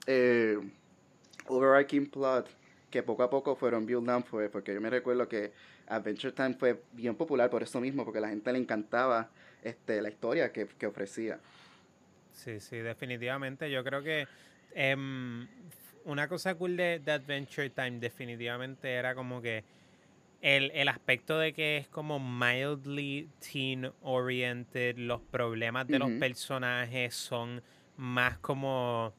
[0.05, 0.57] eh,
[1.47, 2.47] overarching plot
[2.89, 5.51] que poco a poco fueron build down fue, porque yo me recuerdo que
[5.87, 9.29] Adventure Time fue bien popular por eso mismo, porque a la gente le encantaba
[9.63, 11.39] este, la historia que, que ofrecía.
[12.31, 13.69] Sí, sí, definitivamente.
[13.71, 14.27] Yo creo que
[14.73, 15.47] em,
[16.05, 19.63] una cosa cool de, de Adventure Time definitivamente era como que
[20.55, 27.13] el, el, aspecto de que es como mildly teen oriented, los problemas de los personajes
[27.13, 27.61] son
[27.97, 29.13] más como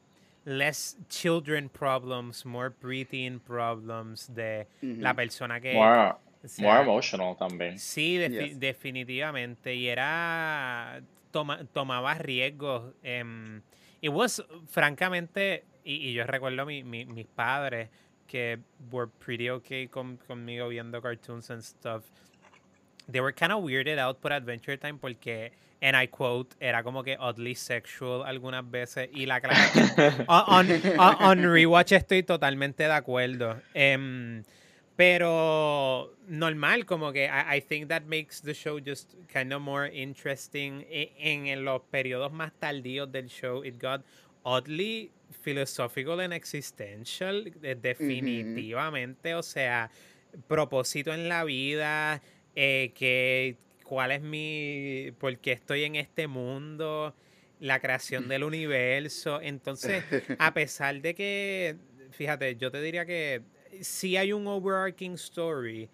[0.45, 5.73] less children problems, more preteen problems de la persona que...
[5.73, 6.15] More,
[6.57, 7.77] more emotional también.
[7.77, 9.75] Sí, definitivamente.
[9.75, 11.01] Y era...
[11.29, 12.95] Toma, tomaba riesgos.
[13.03, 13.61] Um,
[14.01, 17.89] it was, francamente, y, y yo recuerdo mi, mi, mis padres
[18.29, 18.59] que
[18.91, 22.03] were pretty okay con, conmigo viendo cartoons and stuff.
[23.09, 27.03] They were kind of weirded out por Adventure Time porque, and I quote, era como
[27.03, 29.09] que oddly sexual algunas veces.
[29.11, 33.59] Y la clase on, on, on, rewatch estoy totalmente de acuerdo.
[33.75, 34.43] Um,
[34.95, 39.87] pero normal, como que I, I, think that makes the show just kind of more
[39.87, 40.85] interesting.
[40.91, 44.03] En, en los periodos más tardíos del show, it got
[44.43, 45.11] oddly
[45.41, 49.35] philosophical and existential, eh, definitivamente.
[49.35, 49.89] O sea,
[50.47, 52.21] propósito en la vida,
[52.55, 57.15] eh, que, cuál es mi, por qué estoy en este mundo,
[57.59, 59.41] la creación del universo.
[59.41, 60.03] Entonces,
[60.39, 61.75] a pesar de que,
[62.11, 63.41] fíjate, yo te diría que
[63.81, 65.89] si hay un overarching story,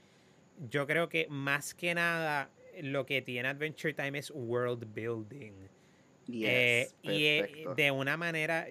[0.69, 2.49] yo creo que más que nada
[2.81, 5.53] lo que tiene Adventure Time es world building.
[6.27, 8.67] Eh, y de una manera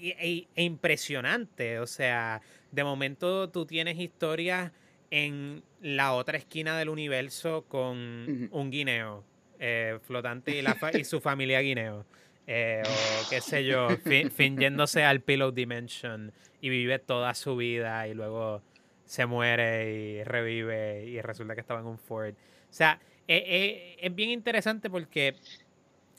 [0.00, 1.78] e, impresionante.
[1.78, 4.72] O sea, de momento tú tienes historias
[5.10, 9.24] en la otra esquina del universo con un guineo
[9.58, 12.04] eh, flotante y, la y su familia guineo.
[12.46, 13.88] Eh, o qué sé yo,
[14.34, 16.32] fingiéndose al Pillow Dimension
[16.62, 18.62] y vive toda su vida y luego
[19.04, 22.32] se muere y revive y resulta que estaba en un Ford.
[22.32, 25.34] O sea, es bien interesante porque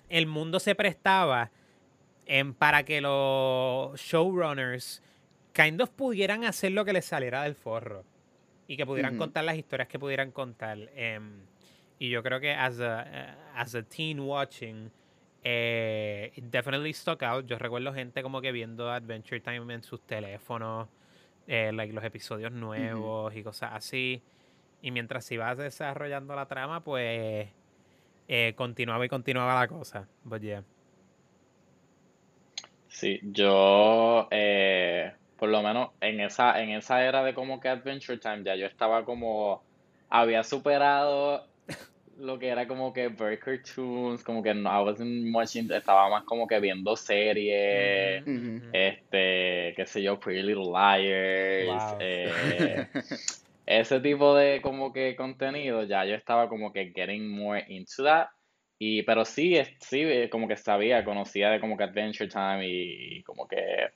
[0.10, 1.52] el mundo se prestaba
[2.30, 5.02] en, para que los showrunners
[5.52, 8.06] kind of pudieran hacer lo que les saliera del forro
[8.68, 10.78] y que pudieran contar las historias que pudieran contar.
[10.94, 11.42] Em,
[11.98, 14.92] y yo creo que as a, eh, as a teen watching,
[15.44, 17.48] eh, definitely stuck out.
[17.48, 20.88] Yo recuerdo gente como que viendo Adventure Time en sus teléfonos,
[21.48, 24.22] eh, like los episodios nuevos y cosas así.
[24.84, 27.50] Y mientras se iba desarrollando la trama, pues
[28.28, 30.08] eh, continuaba y continuaba la cosa.
[30.24, 30.64] But yeah.
[32.90, 38.18] Sí, yo eh, por lo menos en esa, en esa era de como que Adventure
[38.18, 39.64] Time ya yo estaba como
[40.10, 41.48] había superado
[42.18, 46.24] lo que era como que very cartoons, como que no, I wasn't watching, estaba más
[46.26, 48.24] como que viendo series,
[48.74, 52.88] este, qué sé yo, Pretty Little Liars, eh,
[53.66, 58.28] ese tipo de como que contenido, ya yo estaba como que getting more into that,
[58.80, 63.24] y, pero sí, sí, eh, como que sabía, conocía de como que Adventure Time y,
[63.24, 63.92] como que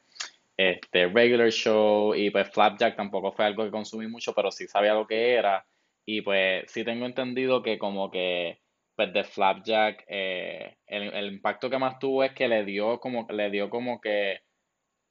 [0.58, 4.94] este regular show y pues Flapjack tampoco fue algo que consumí mucho, pero sí sabía
[4.94, 5.66] lo que era.
[6.06, 8.60] Y pues sí tengo entendido que como que
[8.96, 13.50] pues de Flapjack eh, el, impacto que más tuvo es que le dio como le
[13.50, 14.42] dio como que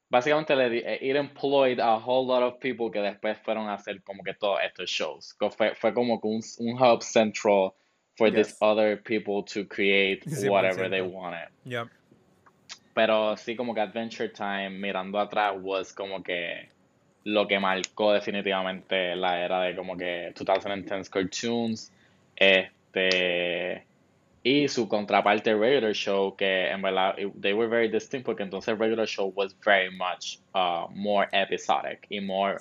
[0.09, 4.03] básicamente le eh, it employed a whole lot of people que después fueron a hacer
[4.03, 5.35] como que todos estos shows.
[5.57, 7.73] Fue, fue como que un, un hub central
[8.17, 11.47] for these other people to create whatever they wanted.
[11.65, 11.87] Yep.
[12.93, 16.69] Pero sí como que Adventure Time mirando atrás was como que
[17.25, 21.91] lo que marcó definitivamente la era de como que 2010 cartoons.
[22.35, 23.83] Este
[24.43, 29.07] y su contraparte regular show que en verdad they were very distinct porque entonces regular
[29.07, 32.59] show was very much uh, more episodic y more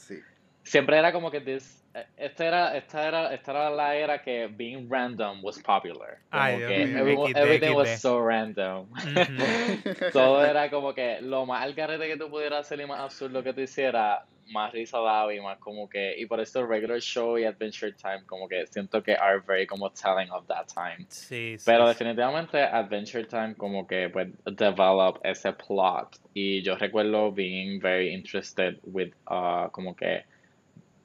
[0.62, 1.82] siempre era como que this
[2.16, 6.18] esta era, esta era, esta era la era que being random was popular.
[6.30, 8.86] Como que everything was so random.
[10.12, 13.52] Todo era como que lo más algarete que tú pudieras hacer y más absurdo que
[13.52, 14.20] tú hicieras,
[14.50, 16.14] más risa daba y más como que.
[16.18, 19.90] Y por eso regular show y Adventure Time, como que siento que are very como
[19.90, 21.04] telling of that time.
[21.08, 26.16] Sí, sí, Pero definitivamente Adventure Time como que pues develop ese plot.
[26.32, 30.24] Y yo recuerdo being very interested with uh, como que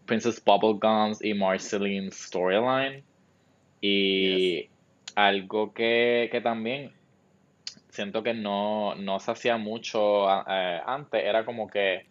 [0.07, 3.03] Princess Bubblegums y Marceline's storyline.
[3.81, 4.69] Y
[5.15, 6.91] algo que, también
[7.89, 12.05] siento que no, se hacía mucho eh, antes era como que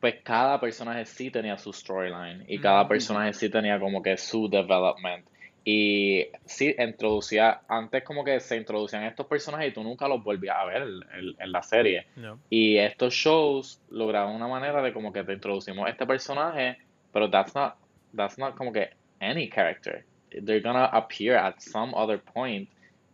[0.00, 4.48] pues cada personaje sí tenía su storyline y cada personaje sí tenía como que su
[4.48, 5.26] development.
[5.64, 10.56] Y sí, introducía, antes como que se introducían estos personajes y tú nunca los volvías
[10.56, 12.06] a ver en, la serie.
[12.48, 16.78] Y estos shows lograban una manera de como que te introducimos este personaje
[17.12, 17.78] But that's not
[18.14, 18.86] that's not como que
[19.20, 20.04] any character.
[20.30, 22.68] They're gonna appear at some other point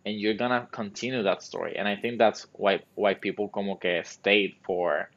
[0.05, 1.77] and you're gonna continue that story.
[1.77, 5.09] And I think that's why why people como que stayed for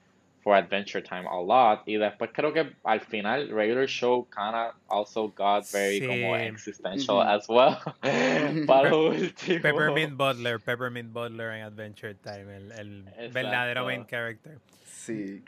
[0.43, 1.83] for Adventure Time a lot.
[1.85, 6.07] Y después creo que al final regular show kinda also got very sí.
[6.07, 7.35] como existential mm -hmm.
[7.35, 7.75] as well.
[8.65, 9.61] Para último.
[9.61, 14.59] Peppermint Butler, Peppermint Butler en Adventure Time, el, el verdadero main character.
[14.85, 15.43] Sí.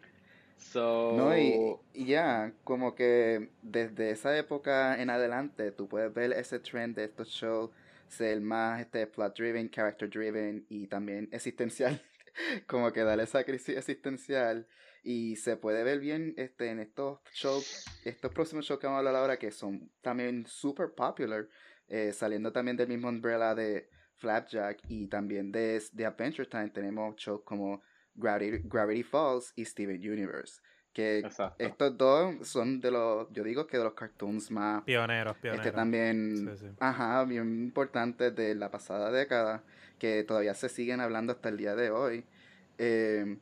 [0.75, 6.95] No, y, ya, como que desde esa época en adelante tú puedes ver ese trend
[6.95, 7.71] de estos shows
[8.07, 12.01] ser más este plot driven, character driven y también existencial,
[12.67, 14.67] como que darle esa crisis existencial.
[15.01, 18.99] Y se puede ver bien este en estos shows, estos próximos shows que vamos a
[18.99, 21.47] hablar ahora que son también super popular,
[21.87, 27.15] eh, saliendo también del mismo umbrella de Flapjack y también de, de Adventure Time tenemos
[27.15, 27.81] shows como
[28.15, 30.61] Gravity, Falls y Steven Universe.
[30.93, 31.23] Que
[31.59, 35.73] estos dos son de los, yo digo que de los cartoons más pioneros, este, pioneros.
[35.73, 39.63] también, ajá, bien importantes de la pasada década,
[39.99, 42.25] que todavía se siguen hablando hasta el día de hoy.
[42.79, 43.37] Eh,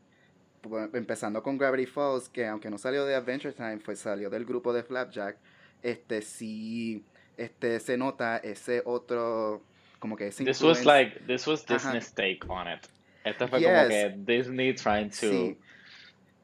[0.93, 4.73] empezando con Gravity Falls, que aunque no salió de Adventure Time, fue salió del grupo
[4.73, 5.38] de Flapjack,
[5.82, 7.06] este sí,
[7.38, 9.62] este se nota ese otro,
[9.99, 12.86] como que ese This was like, this was Disney's take on it.
[13.30, 15.58] Esto fue como que Disney trying to...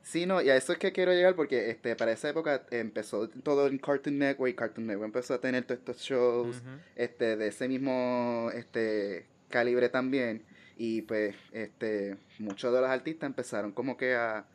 [0.01, 0.25] Sí.
[0.25, 3.67] no, y a eso es que quiero llegar porque este para esa época empezó todo
[3.67, 6.61] en Cartoon Network y Cartoon Network empezó a tener todos estos shows
[6.95, 10.43] este de ese mismo este calibre también
[10.77, 14.45] y pues este muchos de los artistas empezaron como que a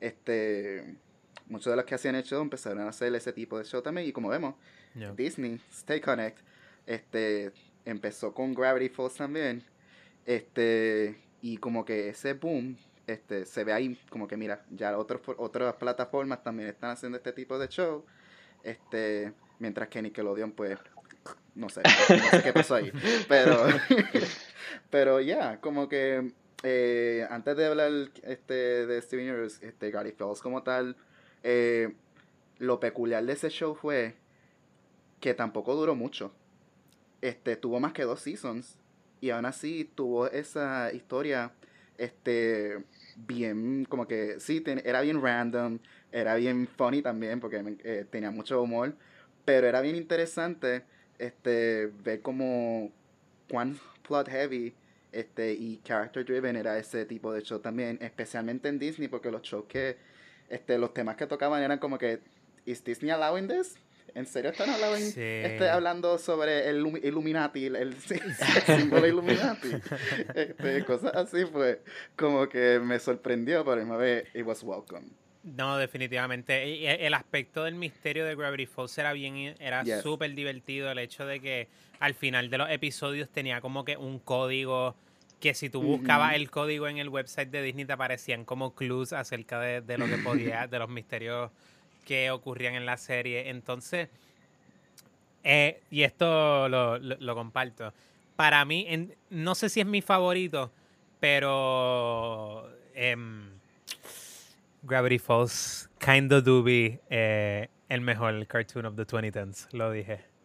[0.00, 0.96] este
[1.48, 4.08] muchos de los que hacían el show empezaron a hacer ese tipo de show también.
[4.08, 4.54] Y como vemos,
[5.16, 6.38] Disney, Stay Connect,
[6.86, 7.52] este,
[7.84, 9.64] empezó con Gravity Falls también.
[10.24, 11.16] Este,
[11.46, 12.76] y como que ese boom
[13.06, 17.32] este, se ve ahí como que mira, ya otros, otras plataformas también están haciendo este
[17.32, 18.04] tipo de show.
[18.64, 20.76] Este, mientras que Nickelodeon, pues,
[21.54, 22.90] no sé, no sé qué pasó ahí.
[23.28, 23.64] Pero,
[24.90, 26.32] pero ya, como que
[26.64, 27.92] eh, antes de hablar
[28.24, 30.96] este, de Steven Universe, este, Gary Falls como tal,
[31.44, 31.94] eh,
[32.58, 34.16] lo peculiar de ese show fue
[35.20, 36.32] que tampoco duró mucho.
[37.20, 38.80] Este, tuvo más que dos seasons.
[39.20, 41.52] Y aún así tuvo esa historia
[41.98, 42.84] este
[43.16, 45.78] bien, como que sí, era bien random,
[46.12, 48.94] era bien funny también, porque eh, tenía mucho humor,
[49.44, 50.84] pero era bien interesante
[51.18, 52.90] este ver como
[53.48, 54.74] cuán plot heavy
[55.12, 59.42] este y character driven era ese tipo de show también, especialmente en Disney, porque los
[59.42, 59.96] shows que,
[60.48, 62.20] este, los temas que tocaban eran como que,
[62.66, 63.78] ¿is Disney allowing this?
[64.16, 67.94] ¿En serio están hablando, este, hablando sobre el Illuminati, el,
[68.66, 69.68] símbolo Illuminati?
[70.34, 71.76] Este, cosas así, pues,
[72.16, 75.06] como que me sorprendió, pero a misma vez, it was welcome.
[75.42, 77.06] No, definitivamente.
[77.06, 80.90] El aspecto del misterio de Gravity Falls era bien, era súper divertido.
[80.90, 81.68] El hecho de que
[82.00, 84.96] al final de los episodios tenía como que un código
[85.40, 89.12] que si tú buscabas el código en el website de Disney te aparecían como clues
[89.12, 91.50] acerca de, de lo que podía, de los misterios
[92.06, 93.50] que ocurrían en la serie.
[93.50, 94.08] Entonces,
[95.44, 97.92] eh, y esto lo, comparto.
[98.36, 98.86] Para mí,
[99.28, 100.70] no sé si es mi favorito,
[101.20, 103.50] pero em,
[104.82, 110.35] Gravity Falls kinda do be eh, el mejor cartoon of the 2010s, lo dije.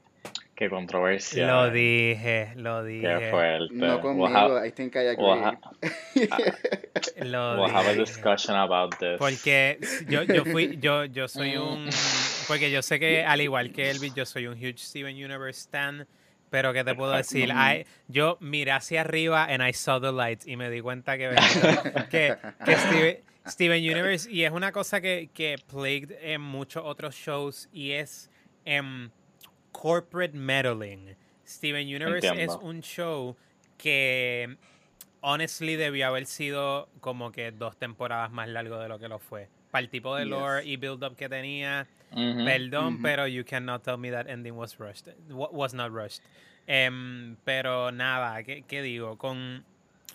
[0.62, 1.47] Qué controversia.
[1.47, 3.01] Lo dije, lo dije.
[3.01, 3.74] Qué fuerte.
[3.74, 5.26] No conmigo, I think I agree.
[7.18, 9.18] We'll, we'll have a discussion about this.
[9.18, 11.89] Porque yo, yo fui, yo, yo soy un,
[12.47, 16.05] porque yo sé que al igual que Elvis, yo soy un huge Steven Universe stan.
[16.51, 17.51] Pero que te puedo decir,
[18.07, 21.30] yo miré hacia arriba and I saw the lights y me di cuenta que,
[22.12, 27.68] que, que Steven, Universe, y es una cosa que, que plagued en muchos otros shows
[27.74, 28.30] y es...
[28.68, 29.09] Um,
[29.72, 31.15] corporate meddling.
[31.45, 33.36] Steven Universe es un show
[33.78, 34.57] que
[35.22, 39.49] honestly debió haber sido como que dos temporadas más largo de lo que lo fue.
[39.72, 41.88] Para el tipo de lore y build up que tenía.
[42.13, 45.07] Perdón, pero you cannot tell me that ending was rushed.
[45.30, 46.22] Was not rushed.
[46.67, 49.17] Em, pero nada, ¿qué, ¿qué, digo?
[49.17, 49.63] Con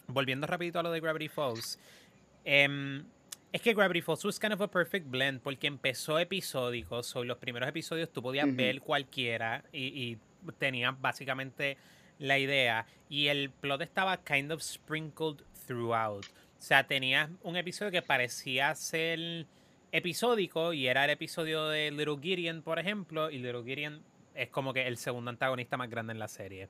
[0.06, 1.78] volviendo rapidito a lo de Gravity Falls.
[2.44, 3.02] Eh,
[3.56, 7.38] es que Gravity Falls was kind of a perfect blend porque empezó episódico, so los
[7.38, 10.18] primeros episodios tú podías ver cualquiera y, y
[10.58, 11.78] tenías básicamente
[12.18, 16.26] la idea y el plot estaba kind of sprinkled throughout.
[16.26, 19.46] O sea, tenías un episodio que parecía ser
[19.90, 24.02] episódico y era el episodio de Little Gideon, por ejemplo, y Little Gideon
[24.34, 26.68] es como que el segundo antagonista más grande en la serie.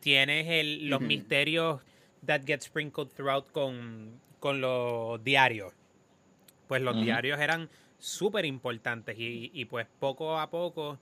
[0.00, 1.80] Tienes el, los misterios
[2.26, 5.72] that get sprinkled throughout con, con los diarios
[6.66, 10.98] pues los diarios eran súper importantes y, pues poco a poco,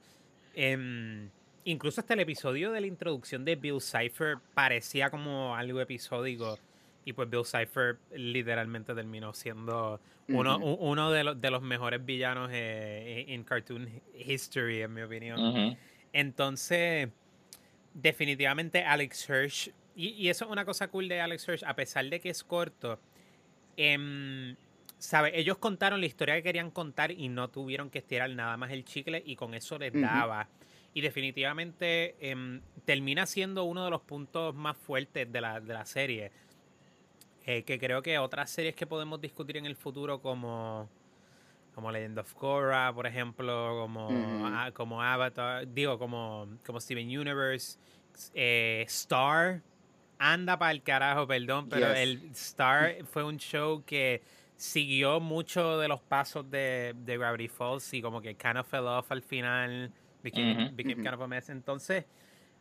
[0.53, 1.29] em,
[1.65, 6.57] incluso hasta el episodio de la introducción de Bill Cipher parecía como algo episódico
[7.05, 9.99] y pues Bill Cipher literalmente terminó siendo
[10.29, 15.77] uno, uno de, los, de los mejores villanos eh, en cartoon history, en mi opinión.
[16.13, 17.09] Entonces,
[17.93, 22.19] definitivamente Alex Hirsch, y, eso es una cosa cool de Alex Hirsch, a pesar de
[22.19, 22.99] que es corto,
[23.75, 24.55] eh,
[25.03, 25.37] ¿sabe?
[25.37, 28.85] Ellos contaron la historia que querían contar y no tuvieron que estirar nada más el
[28.85, 30.47] chicle y con eso les daba.
[30.93, 35.85] Y definitivamente em, termina siendo uno de los puntos más fuertes de la, de la
[35.85, 36.31] serie.
[37.45, 40.87] Eh, que creo que otras series que podemos discutir en el futuro como,
[41.75, 44.09] como Legend of Korra, por ejemplo, como,
[44.73, 47.77] como Avatar, digo, como, como Steven Universe,
[48.33, 49.61] eh, Star,
[50.17, 54.21] anda para el carajo, perdón, pero el Star fue un show que
[54.55, 58.87] siguió mucho de los pasos de, de, Gravity Falls y como que kind of fell
[58.87, 59.91] off al final,
[60.21, 61.49] became, kind of a mess.
[61.49, 62.05] Entonces,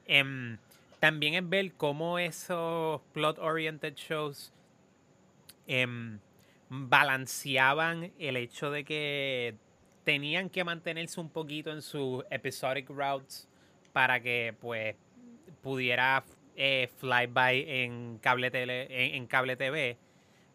[0.06, 0.58] em,
[1.00, 4.52] también es ver cómo esos plot-oriented shows
[5.66, 6.18] em,
[6.68, 9.54] balanceaban el hecho de que
[10.04, 13.48] tenían que mantenerse un poquito en sus episodic routes
[13.92, 14.96] para que pues
[15.62, 16.24] pudiera
[16.56, 19.96] eh, fly by en cable tele, en cable TV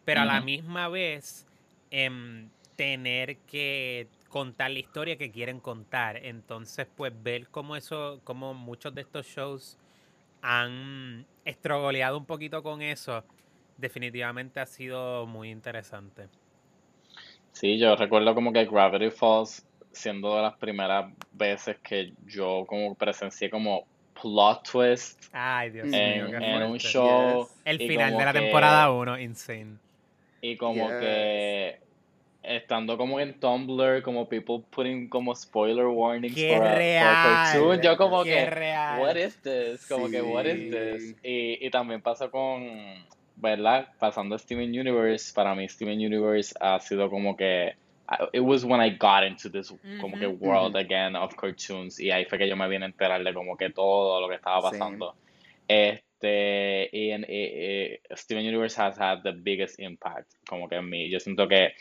[0.08, 1.46] pero a la misma vez
[1.92, 2.48] em,
[2.78, 6.16] tener que contar la historia que quieren contar.
[6.24, 9.78] Entonces, pues ver cómo eso, cómo muchos de estos shows
[10.42, 13.26] han estrogoleado un poquito con eso,
[13.76, 16.30] definitivamente ha sido muy interesante.
[17.52, 22.96] Sí, yo recuerdo como que Gravity Falls siendo de las primeras veces que yo como
[22.96, 23.84] presencié como
[24.22, 27.50] plot twist Ay, Dios en, en un show.
[27.66, 29.87] El final de la temporada 1, insane.
[30.42, 31.80] Y como que
[32.44, 38.24] estando como en Tumblr, como people putting como spoiler warnings Qué for, real, Yo como
[38.24, 39.02] que, real.
[39.02, 39.86] what is this?
[39.88, 41.16] Como que, what is this?
[41.24, 43.90] Y, y también pasó con, ¿verdad?
[44.00, 47.76] Pasando Steven Universe, para mí Steven Universe ha sido como que
[48.34, 52.24] it was when I got into this como que world again of cartoons y ahí
[52.26, 55.16] fue que yo me vine a enterar de como que todo lo que estaba pasando.
[55.68, 57.26] Este, y, en,
[58.16, 61.10] Steven Universe has had the biggest impact como que en mí.
[61.10, 61.74] Yo siento que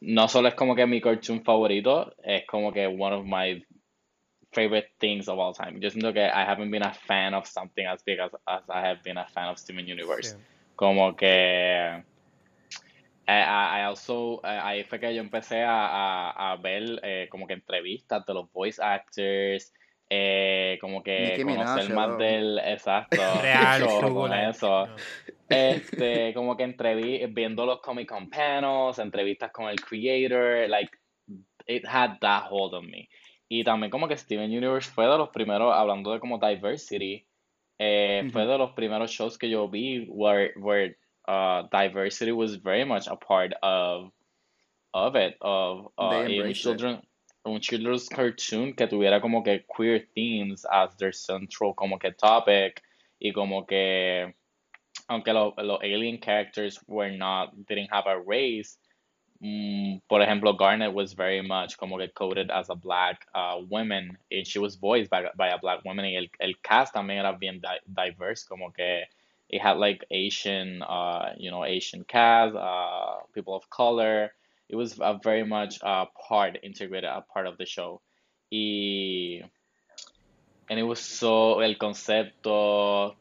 [0.00, 3.64] no solo es como que mi cartoon favorito, es como que one of my
[4.52, 5.80] favorite things of all time.
[5.80, 8.86] Yo siento que I haven't been a fan of something as big as, as I
[8.86, 10.36] have been a fan of Steven Universe.
[10.76, 12.02] Como que
[13.26, 17.54] eh, I also, eh, ahí fue que yo empecé a, a, ver eh, como que
[17.54, 19.72] entrevistas de los voice actors,
[20.80, 24.88] como que conocer más del exacto Real, con eso.
[25.48, 30.90] este como que entreví viendo los comic con panels entrevistas con el creator like
[31.66, 33.08] it had that hold on me.
[33.48, 37.26] Y también como que Steven Universe fue de los primeros hablando de como diversity
[37.78, 40.96] fue de los primeros shows que yo vi where, where
[41.28, 44.12] uh, diversity was very much a part of
[44.92, 47.02] of it of uh, children
[47.44, 52.82] un children's cartoon que tuviera como que queer themes as their central como que topic
[53.20, 54.34] y como que
[55.08, 58.78] aunque los alien characters were not didn't have a race
[59.42, 64.16] mm, por ejemplo Garnet was very much como que coded as a black uh, woman
[64.30, 67.32] and she was voiced by, by a black woman y el, el cast también era
[67.32, 69.04] bien diverse como que
[69.50, 74.32] it had like Asian, uh, you know, Asian cast, uh, people of color.
[74.68, 78.00] It was a very much uh, part integrated, a part of the show.
[78.50, 79.42] Y
[80.68, 83.14] and it was so el concepto,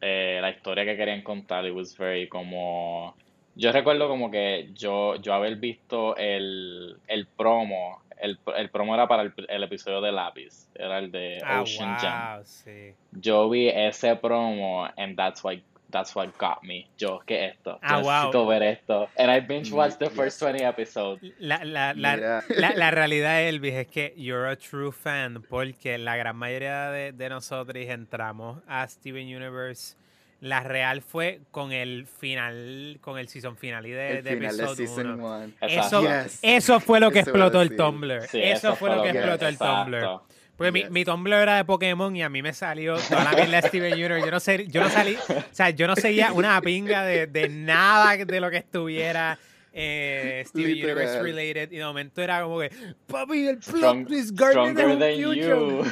[0.00, 3.14] eh, la historia que querían contar, it was very como
[3.56, 9.06] yo recuerdo como que yo yo haber visto el, el promo el, el promo era
[9.06, 12.44] para el, el, episodio de Lápiz, era el de ah, Ocean wow, Jam.
[12.44, 12.94] Sí.
[13.12, 16.86] Yo vi ese promo and that's why that's what got me.
[16.98, 17.78] Yo, ¿qué esto?
[17.82, 18.48] Ah, yo necesito wow.
[18.48, 19.08] ver esto.
[19.16, 21.22] And I binge watched the first 20 episodes.
[21.38, 26.16] La, la, la, la, la realidad, Elvis, es que you're a true fan porque la
[26.16, 29.96] gran mayoría de, de nosotros entramos a Steven Universe.
[30.40, 34.56] La real fue con el final, con el season final y de, El de final
[34.56, 35.26] de episodio season 1.
[35.26, 35.44] one.
[35.60, 35.98] Exacto.
[35.98, 36.38] Eso, Yes.
[36.42, 37.74] eso fue lo que Eso explotó el.
[37.74, 38.28] Tumblr.
[38.28, 39.82] Sí, eso, fue lo que que- explotó el exacto.
[39.90, 40.20] Tumblr.
[40.58, 40.90] Porque mi, Yes.
[40.90, 43.92] mi Tumblr era de Pokémon y a mí me salió toda la mierda de Steven
[43.94, 44.24] Universe.
[44.26, 47.48] Yo no sé, yo no salí, o sea, yo no seguía una pinga de, de
[47.48, 49.38] nada de lo que estuviera
[49.72, 50.72] eh, Steven.
[50.72, 51.70] Universe related.
[51.72, 52.70] Y de momento era como que,
[53.06, 55.68] papi, el plot is Garnet es than fusion.
[55.78, 55.84] you.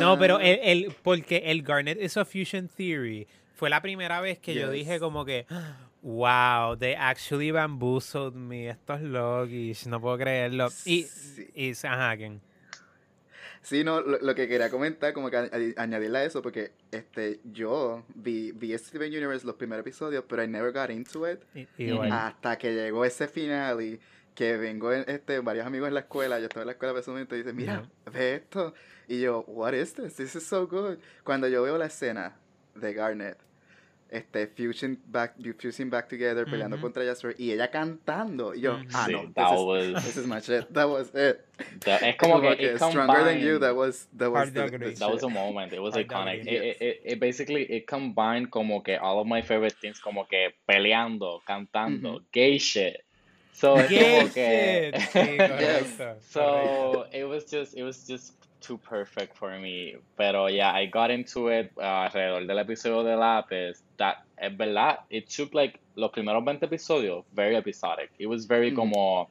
[0.00, 4.38] No, pero el, el- porque el Garnet is a fusion theory fue la primera vez
[4.38, 4.72] que yo Yes.
[4.72, 5.46] dije como que,
[6.02, 10.68] wow, they actually bamboozled me, estos logis, no puedo creerlo.
[10.84, 11.48] Y, Sí.
[11.54, 12.40] y ajá, ¿quién?
[13.66, 16.70] Sí, no, lo, lo que quería comentar, como que a- a- añadirle a eso, porque
[16.92, 21.40] este, yo vi, vi Steven Universe los primeros episodios, pero I never got into it.
[21.76, 22.12] Igual.
[22.12, 23.98] Hasta que llegó ese final y
[24.36, 27.34] que vengo en, este, varios amigos en la escuela, yo estaba en la escuela personalmente
[27.34, 28.72] y dicen, mira, ve esto.
[29.08, 30.14] Y yo, what is this?
[30.14, 30.98] This is so good.
[31.24, 32.36] Cuando yo veo la escena
[32.76, 33.36] de Garnet,
[34.10, 39.06] este, fusing back, fusing back together, peleando contra Jasper, y ella cantando, y yo, ah,
[39.06, 41.44] Sí, no, that this is, this is my shit, that was it.
[41.80, 44.90] The- es como que, it Stronger Than You, combined- that was, that was the, the
[44.92, 45.72] That was a moment.
[45.72, 46.46] It was Hard iconic.
[46.46, 50.50] It, it, it basically it combined como que all of my favorite things como que
[50.68, 53.02] peleando, cantando, gay shit.
[53.52, 56.16] So es Gay como que correcto.
[56.30, 58.34] so it was just it was just
[58.66, 59.96] too perfect for me.
[60.16, 63.82] Pero yeah, I got into it uh, alrededor del episodio de Lápiz.
[63.98, 64.98] That es verdad.
[65.10, 68.10] It took like los primeros 20 episodios very episodic.
[68.18, 68.76] It was very Ujú.
[68.76, 69.30] como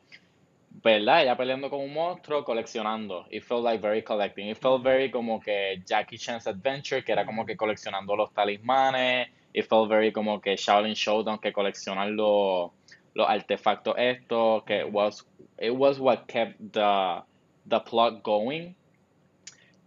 [0.83, 1.23] ¿verdad?
[1.23, 3.25] Ella peleando con un monstruo, coleccionando.
[3.31, 4.49] It felt like very collecting.
[4.49, 9.27] It felt very como que Jackie Chan's Adventure, que era como que coleccionando los talismanes.
[9.53, 12.71] It felt very como que Shaolin Showdown, que coleccionan los,
[13.13, 15.25] los artefactos estos, que it was,
[15.57, 17.23] it was what kept the,
[17.65, 18.75] the plot going.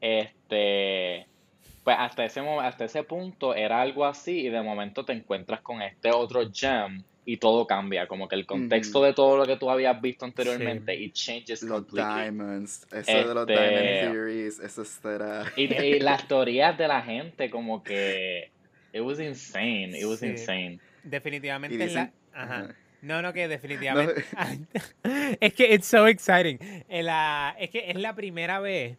[0.00, 1.26] Este,
[1.84, 5.80] pues hasta ese, hasta ese punto era algo así y de momento te encuentras con
[5.82, 9.06] este otro gem y todo cambia, como que el contexto Ujú.
[9.06, 12.22] de todo lo que tú habías visto anteriormente, it changes Los completely.
[12.22, 15.44] diamonds, eso de los Este- diamond theories, eso será.
[15.56, 18.50] Y, y las teorías de la gente como que
[18.94, 20.26] it was insane, it was Sí.
[20.28, 20.78] insane.
[21.04, 22.42] Y Definitivamente en dicen, la...
[22.42, 22.58] Ajá.
[22.64, 22.74] ajá.
[23.02, 24.24] No, no, que definitivamente.
[25.40, 26.58] es que it's so exciting.
[26.88, 28.96] es que es la primera vez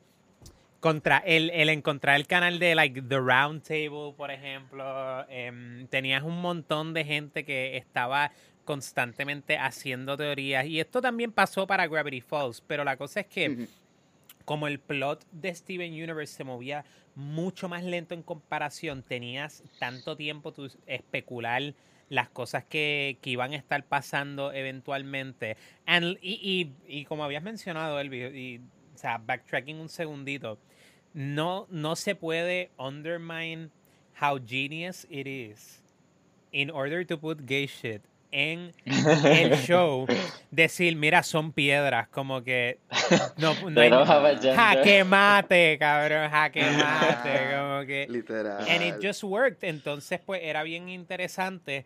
[0.80, 5.26] contra el, el encontrar el canal de like The Round Table, por ejemplo.
[5.30, 8.32] Em, tenías un montón de gente que estaba
[8.66, 10.66] constantemente haciendo teorías.
[10.66, 12.62] Y esto también pasó para Gravity Falls.
[12.62, 13.68] Pero la cosa es que,
[14.46, 20.16] como el plot de Steven Universe se movía mucho más lento en comparación, tenías tanto
[20.16, 21.74] tiempo tu especular
[22.10, 25.58] las cosas que, iban a estar pasando eventualmente.
[26.22, 28.62] y, y, como habías mencionado, Elvis, y,
[29.00, 30.58] sea, backtracking un segundito,
[31.14, 33.72] no, no se puede undermine
[34.20, 35.82] how genius it is
[36.52, 40.06] in order to put gay shit en el show
[40.52, 42.78] decir, mira, son piedras, como que
[43.38, 48.66] no, no hay jaque mate, cabrón, jaque mate, como que literal.
[48.68, 49.64] And it just worked.
[49.64, 51.86] Entonces, pues era bien interesante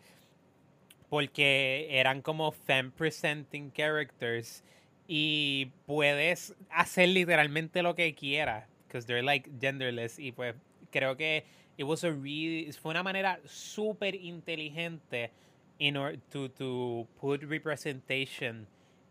[1.09, 4.64] porque eran como fan presenting characters
[5.08, 10.56] y puedes hacer literalmente lo que quieras because they're like genderless y pues
[10.91, 11.45] creo que
[11.78, 15.32] it was a really fue una manera súper inteligente
[15.80, 18.68] in order to, to put representation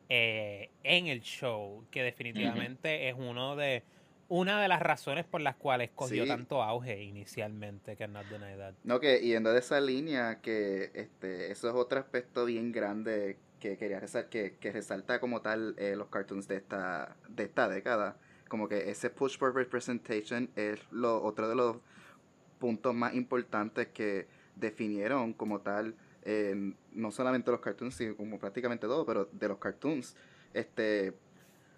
[0.08, 3.82] eh, en el show, que definitivamente es uno de
[4.28, 8.74] una de las razones por las cuales cogió tanto auge inicialmente, que Not Deny That.
[8.84, 13.78] No, que yendo de esa línea, que este, eso es otro aspecto bien grande que
[13.78, 18.16] quería resaltar, que, resalta como tal eh, los cartoons de esta, de esta década.
[18.48, 21.76] Como que ese push for representation es otro de los
[22.58, 25.94] puntos más importantes que definieron como tal
[26.92, 30.14] no solamente los cartoons, sino como prácticamente todo, pero de los cartoons,
[30.54, 31.14] este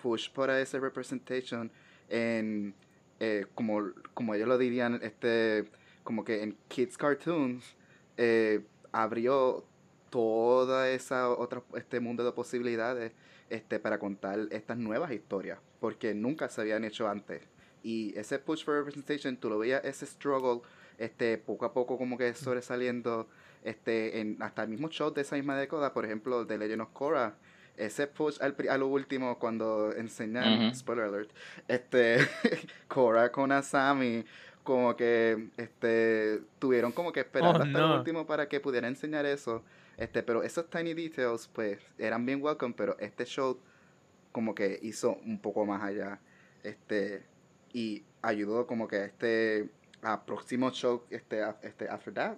[0.03, 1.70] push para ese representation
[2.11, 2.74] en
[3.20, 5.70] eh, como, como ellos lo dirían, este
[6.03, 7.76] como que en kids cartoons
[8.16, 8.61] eh,
[8.93, 9.64] abrió
[10.15, 13.11] toda esa otra este mundo de posibilidades
[13.51, 17.43] este para contar estas nuevas historias porque nunca se habían hecho antes
[17.83, 20.61] y ese push for representation tú lo veías ese struggle
[20.99, 23.27] este poco a poco como que sobresaliendo
[23.65, 26.91] este, en, hasta el mismo show de esa misma década, por ejemplo, de Legend of
[26.93, 27.35] Korra,
[27.77, 31.31] ese push al, a lo último cuando enseñan, spoiler alert,
[31.67, 32.19] este,
[32.89, 34.25] Korra con Asami,
[34.62, 39.27] como que este tuvieron como que esperar oh, hasta el último para que pudiera enseñar
[39.27, 39.62] eso.
[39.97, 43.59] Este, pero esos tiny details, pues, eran bien welcome, pero este show
[44.32, 46.20] como que hizo un poco más allá.
[46.62, 47.24] Este,
[47.72, 49.68] y ayudó como que este
[50.03, 52.36] a próximo show, este, este After That,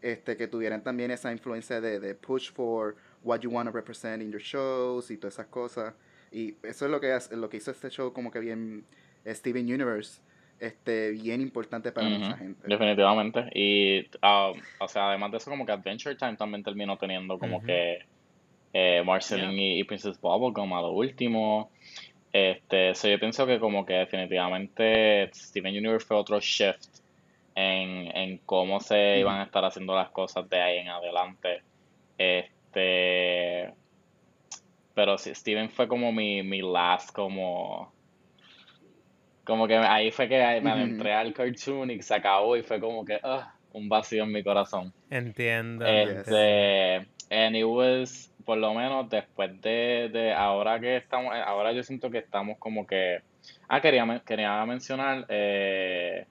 [0.00, 4.22] este, que tuvieran también esa influencia de, de push for what you want to represent
[4.22, 5.94] in your shows y todas esas cosas.
[6.30, 8.84] Y eso es lo que, lo que hizo este show como que bien
[9.26, 10.20] Steven Universe,
[10.62, 12.66] este, bien importante para mucha gente.
[12.66, 13.50] Definitivamente.
[13.54, 17.60] Y, um, o sea, además de eso, como que Adventure Time también terminó teniendo como
[17.62, 17.98] que
[18.72, 21.70] eh, Marceline y, Princess Bubble como a lo último.
[22.32, 27.00] Este, so yo pienso que como que definitivamente Steven Universe fue otro shift
[27.54, 31.62] en, en cómo se iban a estar haciendo las cosas de ahí en adelante.
[32.16, 33.74] Este.
[34.94, 37.91] Pero sí, Steven fue como mi, mi last, como.
[39.52, 43.04] Como que ahí fue que me adentré al cartoon y se acabó y fue como
[43.04, 43.20] que
[43.74, 44.94] un vacío en mi corazón.
[45.10, 45.84] Entiendo.
[45.84, 51.82] Este, and it was, por lo menos después de, de ahora que estamos, ahora yo
[51.82, 53.20] siento que estamos como que,
[53.68, 56.24] ah, quería, quería mencionar, eh,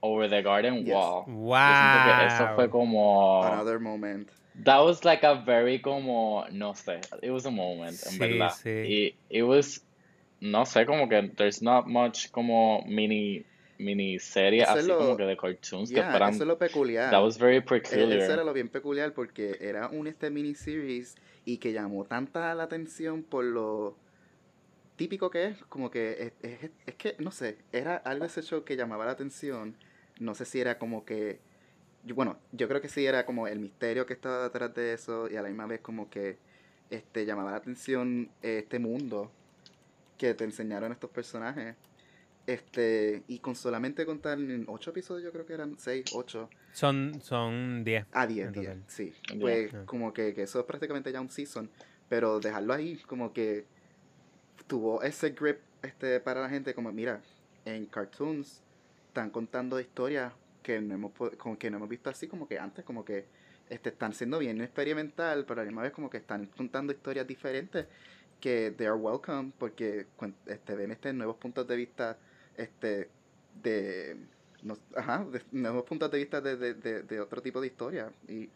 [0.00, 1.24] Over the Garden Wall.
[1.24, 2.26] Wow.
[2.26, 3.44] eso fue como.
[3.44, 4.28] Another moment.
[4.64, 6.46] That was like a very como.
[6.50, 6.98] No sé.
[7.22, 8.56] It was a moment, en verdad.
[8.64, 9.84] Y it was.
[10.40, 13.44] No sé, como que there's not much como mini
[13.78, 16.34] miniserie así como que de cartoons que esperan.
[16.34, 17.10] Eso es lo peculiar.
[17.10, 18.10] That was very peculiar.
[18.12, 21.14] Eso era lo bien peculiar porque era un este miniseries
[21.44, 23.96] y que llamó tanta la atención por lo
[24.96, 28.64] típico que es, como que es, es, es que, no sé, era algo ese show
[28.64, 29.76] que llamaba la atención
[30.20, 31.40] no sé si era como que,
[32.14, 35.36] bueno, yo creo que sí era como el misterio que estaba detrás de eso y
[35.36, 36.38] a la misma vez como que
[36.90, 39.30] este llamaba la atención este mundo
[40.18, 41.76] que te enseñaron estos personajes.
[42.46, 46.48] Este, y con solamente contar en ocho episodios, yo creo que eran seis, ocho.
[46.72, 48.06] Son, son diez.
[48.12, 49.12] Ah, diez, diez, sí.
[49.38, 51.70] Pues como que, que eso es prácticamente ya un season,
[52.08, 53.66] pero dejarlo ahí como que
[54.66, 57.20] tuvo ese grip este para la gente como, mira,
[57.64, 58.62] en cartoons
[59.08, 61.12] están contando historias que no hemos,
[61.58, 63.26] que no hemos visto así como que antes, como que
[63.68, 67.26] este, están siendo bien experimental, pero a la misma vez como que están contando historias
[67.26, 67.86] diferentes
[68.40, 70.06] que they are welcome porque
[70.46, 72.18] este, ven este nuevos puntos de vista
[72.56, 73.08] este
[73.62, 74.16] de,
[74.96, 78.48] ajá, nuevos puntos de vista de, de, de, otro tipo de historia y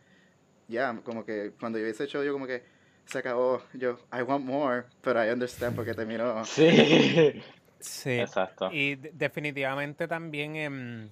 [0.68, 2.62] ya, como que cuando yo hice show, yo como que
[3.05, 3.62] se acabó.
[3.74, 6.45] Yo, I want more, but I understand porque terminó.
[6.45, 7.43] Sí.
[7.80, 8.11] Sí.
[8.11, 8.70] Exacto.
[8.72, 11.11] Y definitivamente también en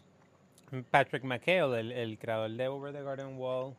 [0.90, 3.74] Patrick McHale, el, el, creador de Over the Garden Wall,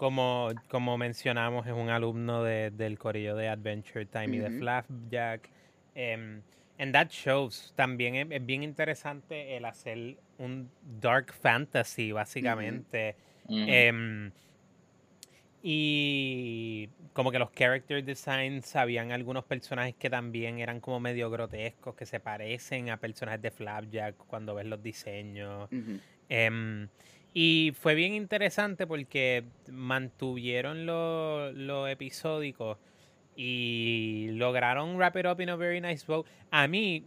[0.00, 5.50] como, como mencionamos, es un alumno de, del corillo de Adventure Time y de Flapjack.
[5.94, 6.40] Um,
[6.78, 7.74] and that shows.
[7.76, 10.70] También es, bien interesante el hacer un
[11.02, 13.14] dark fantasy, básicamente.
[13.46, 14.32] Em,
[15.62, 21.94] y como que los character designs habían algunos personajes que también eran como medio grotescos,
[21.94, 25.68] que se parecen a personajes de Flapjack cuando ves los diseños.
[27.32, 32.78] Y fue bien interesante porque mantuvieron lo, lo episódico
[33.36, 36.24] y lograron wrap it up in a very nice bow.
[36.50, 37.04] A mí,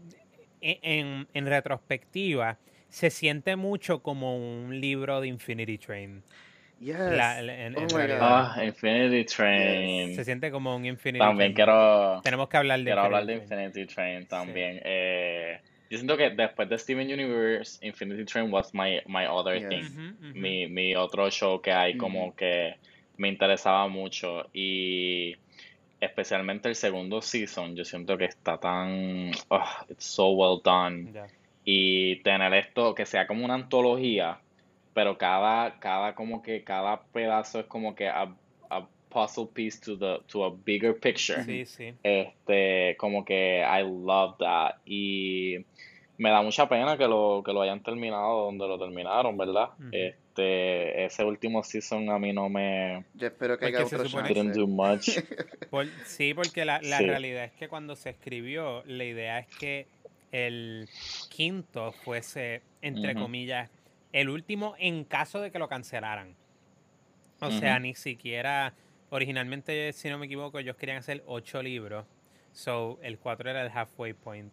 [0.62, 2.58] e, en, en retrospectiva,
[2.90, 6.24] se siente mucho como un libro de Infinity Train.
[6.80, 6.98] Yes.
[6.98, 10.16] oh ah, Infinity Train.
[10.16, 12.20] Se siente como un Infinity también quiero.
[12.24, 14.82] Tenemos que hablar de Quiero hablar de Infinity Train también.
[14.84, 15.62] Eh,
[15.94, 20.16] yo siento que después de Steven Universe, Infinity Train was my, my other thing.
[20.34, 22.78] Mi, mi otro show que hay, como que
[23.18, 24.50] me interesaba mucho.
[24.54, 25.36] Y
[26.02, 29.34] especialmente el segundo season, yo siento que está tan.
[29.50, 31.14] Oh, it's so well done.
[31.64, 34.40] Y tener esto que sea como una antología
[34.94, 38.36] pero cada, cada como que cada pedazo es como que a, a
[39.14, 41.44] puzzle piece to the to a bigger picture.
[41.44, 41.94] Sí, sí.
[42.04, 45.66] Este, como que I love that y
[46.18, 49.70] me da mucha pena que lo que lo hayan terminado donde lo terminaron, ¿verdad?
[49.92, 54.68] Este, ese último season a mí no me Yo espero que haya otro didn't do
[54.68, 55.10] much.
[56.06, 59.88] sí, porque la, la realidad es que cuando se escribió, la idea es que
[60.32, 60.90] el
[61.30, 63.70] quinto fuese entre comillas
[64.14, 66.36] el último en caso de que lo cancelaran.
[67.42, 68.74] O sea, ni siquiera.
[69.14, 72.04] Originalmente, si no me equivoco, ellos querían hacer ocho libros.
[72.52, 74.52] So, el cuatro era el halfway point.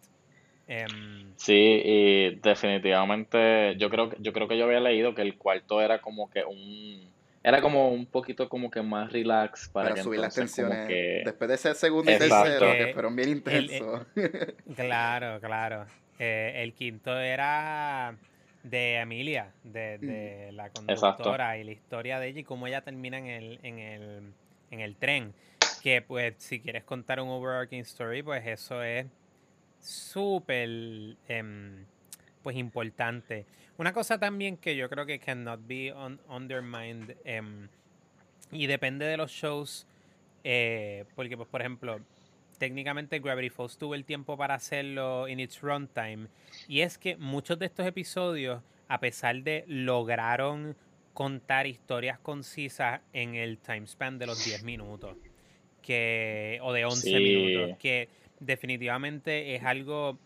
[0.67, 5.81] Em, sí, y definitivamente yo creo, yo creo que yo había leído que el cuarto
[5.81, 7.11] era como que un
[7.43, 10.87] era como un poquito como que más relax para, subir las tensiones
[11.25, 14.05] después de ese segundo y tercero que fueron bien intensos.
[14.75, 15.87] claro, claro.
[16.19, 18.15] Eh, el quinto era
[18.61, 23.25] de Emilia, de, la conductora y la historia de ella y cómo ella termina en
[23.25, 24.33] el, en el,
[24.71, 25.33] en el tren.
[25.83, 29.05] Que pues si quieres contar un overarching story, pues eso es
[29.79, 30.69] súper
[31.27, 31.85] em,
[32.41, 33.45] pues importante.
[33.77, 35.93] Una cosa también que yo creo que cannot be
[36.27, 37.67] undermined em,
[38.51, 39.87] y depende de los shows,
[40.43, 41.99] eh, porque pues por ejemplo,
[42.59, 46.27] técnicamente Gravity Falls tuvo el tiempo para hacerlo en its runtime.
[46.67, 50.75] Y es que muchos de estos episodios, a pesar de lograron
[51.13, 55.17] contar historias concisas en el time span de los 10 minutos,
[55.81, 58.09] que, o de 11 minutos, que
[58.39, 60.17] definitivamente es algo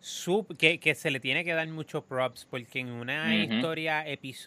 [0.00, 4.04] sub, que, que, se le tiene que dar muchos props, porque en una historia,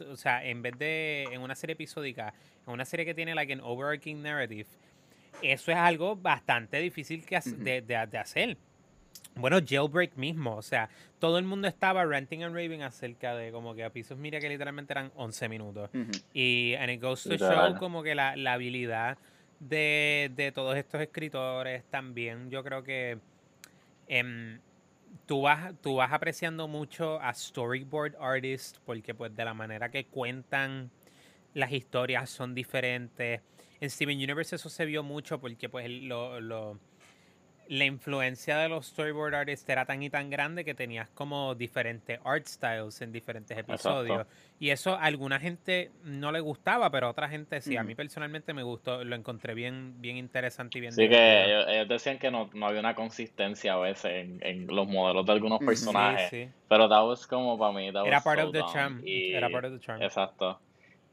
[0.10, 2.34] o sea, en vez de en una serie episódica,
[2.66, 4.68] en una serie que tiene like an overarching narrative,
[5.42, 8.58] eso es algo bastante difícil que de, hacer.
[9.36, 10.90] Bueno, Jailbreak mismo, o sea,
[11.20, 14.48] todo el mundo estaba ranting and raving acerca de como que a pisos mira que
[14.48, 15.90] literalmente eran 11 minutos.
[16.34, 19.18] Y en it goes to show como que la, habilidad
[19.60, 23.18] de, todos estos escritores también, yo creo que
[24.08, 24.60] em,
[25.26, 30.06] tú, vas, tú vas apreciando mucho a storyboard artists porque pues de la manera que
[30.06, 30.92] cuentan
[31.54, 33.42] las historias son diferentes.
[33.80, 36.80] En Steven Universe eso se vio mucho porque pues lo, lo,
[37.74, 42.20] la influencia de los storyboard artists era tan y tan grande que tenías como diferentes
[42.24, 44.28] art styles en diferentes episodios.
[44.60, 47.76] Y eso a alguna gente no le gustaba, pero a otra gente sí.
[47.76, 51.90] A mí personalmente me gustó, lo encontré bien, bien interesante y bien Sí, que ellos,
[51.90, 56.50] decían que no, había una consistencia a veces en, los modelos de algunos personajes.
[56.70, 57.88] Pero that was como para mí.
[57.88, 59.02] era, part of the charm.
[59.04, 60.00] era part of the charm.
[60.00, 60.60] Exacto.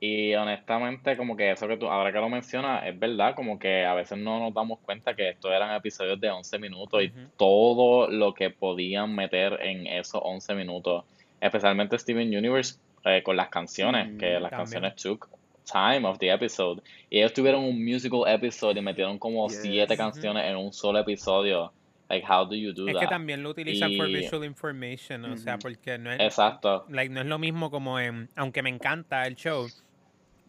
[0.03, 3.85] Y honestamente, como que eso que tú, ahora que lo mencionas, es verdad, como que
[3.85, 8.09] a veces no nos damos cuenta que estos eran episodios de 11 minutos y todo
[8.09, 11.05] lo que podían meter en esos 11 minutos,
[11.39, 15.29] especialmente Steven Universe eh, con las canciones, que las canciones took
[15.71, 16.83] time of the episode.
[17.11, 21.73] Y ellos tuvieron un musical episode y metieron como siete canciones en un solo episodio.
[22.09, 25.59] Like, how do you do es que también lo utilizan por visual information, o sea,
[25.59, 26.85] porque no es, Exacto.
[26.89, 29.69] Like, no es lo mismo como en, aunque me encanta el show,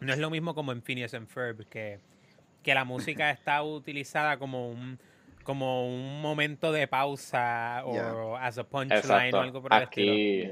[0.02, 1.98] no es lo mismo como en Phineas and Ferb, que,
[2.62, 4.98] que la música está utilizada como un
[5.42, 10.48] como un momento de pausa o as a punchline o algo por el aquí,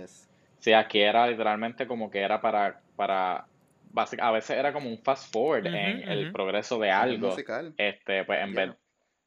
[0.58, 3.46] Sí, aquí era literalmente como que era para, para
[3.92, 7.34] básicamente, a veces era como un fast forward en el progreso de algo.
[7.78, 8.70] Este, pues en vez,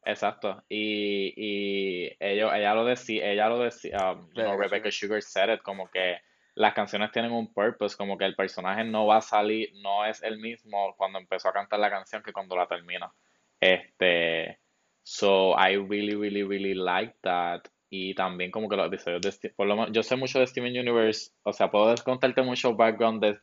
[0.05, 0.63] exacto.
[0.69, 5.89] Y, y ellos, ella lo decía, ella lo decía, um, Rebecca Sugar said it, como
[5.89, 6.17] que
[6.55, 10.21] las canciones tienen un purpose, como que el personaje no va a salir, no es
[10.23, 13.11] el mismo cuando empezó a cantar la canción que cuando la termina.
[13.59, 14.59] Este,
[15.03, 17.61] so I really, really, really like that.
[17.89, 21.31] Y también como que los episodios de por lo yo sé mucho de Steven Universe,
[21.43, 23.39] o sea, puedo contarte mucho background de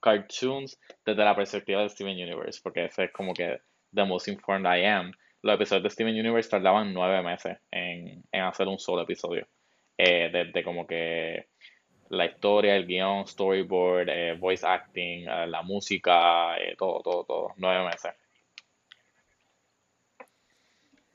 [0.00, 3.60] cartoons desde la perspectiva de Steven Universe, porque ese es como que
[3.94, 5.12] the most informed I am.
[5.42, 9.46] Los episodios de Steven Universe tardaban nueve meses en, en hacer un solo episodio.
[9.96, 11.46] Eh, desde como que
[12.12, 17.54] la historia, el guion, storyboard, eh, voice acting, eh, la música, eh, todo, todo, todo.
[17.56, 18.12] Nueve meses.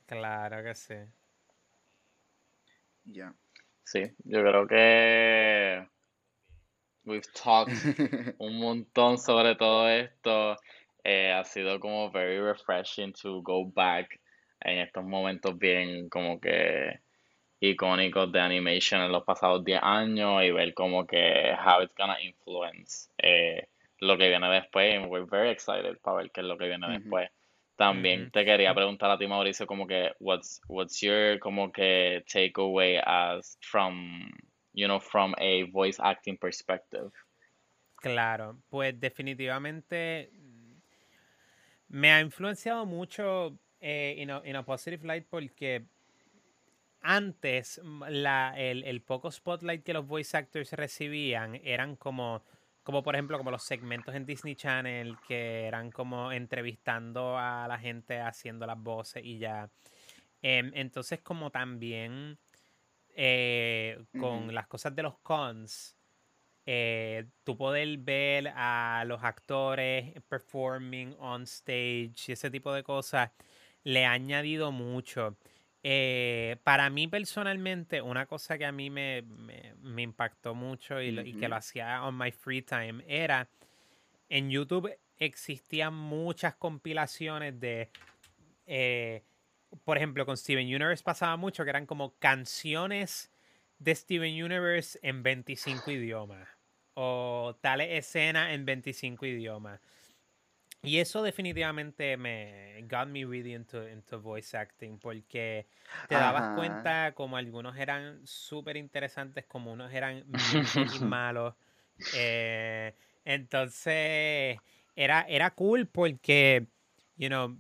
[0.08, 0.96] Claro que sí.
[3.06, 3.34] Ya.
[3.84, 5.88] Sí, yo creo que
[7.06, 7.74] we've talked
[8.40, 10.58] un montón sobre todo esto.
[11.06, 14.20] ha sido como very refreshing to go back
[14.62, 17.00] en estos momentos bien como que
[17.60, 22.22] icónicos de animation en los pasados 10 años y ver como que how it's gonna
[22.22, 23.68] influence eh,
[24.00, 24.96] lo que viene después.
[24.96, 27.30] And we're very excited para ver qué es lo que viene después.
[27.76, 33.00] También te quería preguntar a ti, Mauricio, como que what's what's your como que takeaway
[33.06, 34.32] as from
[34.74, 37.12] you know from a voice acting perspective.
[37.98, 40.32] Claro, pues definitivamente
[41.90, 45.86] me ha influenciado mucho eh, in, a, positive light porque
[47.02, 52.44] antes la, el, el, poco spotlight que los voice actors recibían eran como,
[52.84, 57.78] como por ejemplo como los segmentos en Disney Channel que eran como entrevistando a la
[57.78, 59.70] gente haciendo las voces y ya.
[60.42, 62.38] Em, entonces como también
[63.16, 65.98] eh, con las cosas de los cons,
[66.68, 73.32] eh, tú poder ver a los actores performing on stage y ese tipo de cosas
[73.84, 75.38] le ha añadido mucho.
[75.84, 79.24] Eh, para mí personalmente, una cosa que a mí me,
[79.98, 83.48] impactó mucho y, que lo hacía on my free time era
[84.30, 87.90] en YouTube existían muchas compilaciones de,
[88.66, 89.24] eh,
[89.84, 93.32] por ejemplo, con Steven Universe pasaba mucho que eran como canciones
[93.80, 96.48] de Steven Universe en 25 idiomas
[96.94, 99.80] o tales escenas en 25 idiomas.
[100.84, 105.68] Y eso definitivamente me got me really into, into voice acting porque
[106.08, 110.24] te dabas cuenta como algunos eran súper interesantes, como unos eran
[111.02, 111.56] malos.
[112.14, 112.94] Eh,
[113.26, 114.58] entonces
[114.96, 116.68] era, era cool porque,
[117.18, 117.58] you know,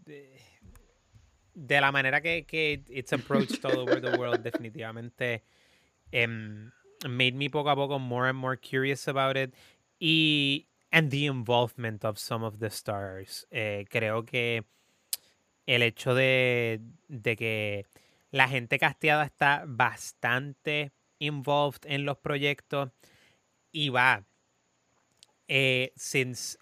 [1.57, 5.43] de la manera que, que it's approached all over the world, definitivamente
[6.13, 6.71] um,
[7.09, 9.53] made me poco a poco more and more curious about it.
[9.99, 13.45] Y, and the involvement of some of the stars.
[13.51, 14.63] Eh, creo que
[15.65, 16.79] el hecho de,
[17.09, 17.85] de, que
[18.31, 22.91] la gente casteada está bastante involved en los proyectos
[23.71, 24.23] y va,
[25.47, 26.57] eh, since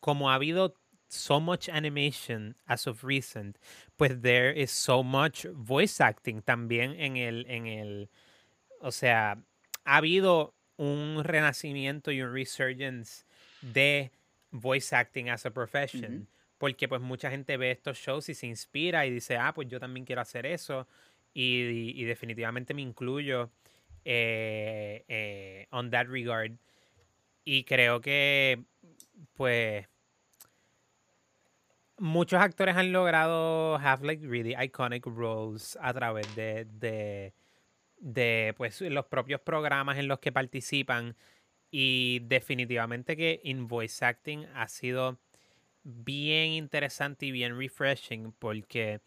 [0.00, 0.74] como ha habido
[1.08, 3.58] so much animation as of recent,
[3.96, 8.10] pues there is so much voice acting también en el, en el,
[8.80, 9.36] o sea,
[9.84, 13.24] ha habido un renacimiento y un resurgence
[13.62, 14.10] de
[14.50, 16.28] voice acting as a profession.
[16.58, 19.80] Porque pues mucha gente ve estos shows y se inspira y dice, ah, pues yo
[19.80, 20.86] también quiero hacer eso.
[21.34, 23.50] Y, definitivamente me incluyo
[24.04, 26.52] eh, eh, on that regard.
[27.44, 28.62] Y creo que,
[29.34, 29.88] pues,
[31.98, 37.32] muchos actores han logrado have like really iconic roles a través de, de,
[37.98, 41.16] de pues, los propios programas en los que participan
[41.74, 45.18] y definitivamente que in voice acting ha sido
[45.82, 49.00] bien interesante y bien refreshing porque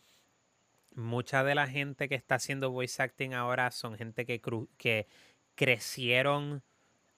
[0.95, 4.41] mucha de la gente que está haciendo voice acting ahora son gente que,
[4.77, 5.07] que
[5.53, 6.63] crecieron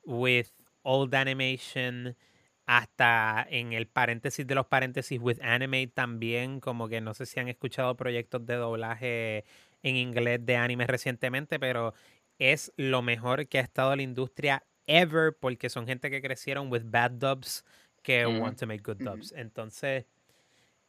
[0.04, 0.48] with
[0.84, 2.18] old animation
[2.66, 7.40] hasta en el paréntesis de los paréntesis with anime también como que no sé si
[7.40, 9.46] han escuchado proyectos de doblaje
[9.82, 11.94] en inglés de anime recientemente pero
[12.38, 16.84] es lo mejor que ha estado la industria ever porque son gente que crecieron with
[16.86, 17.64] bad dubs
[18.04, 19.34] que want to make good dubs.
[19.34, 20.06] Entonces,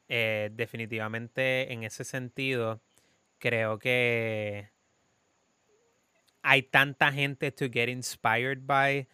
[0.09, 2.81] eh, definitivamente en ese sentido,
[3.39, 4.71] creo que
[6.43, 9.07] hay tanta gente to get inspired by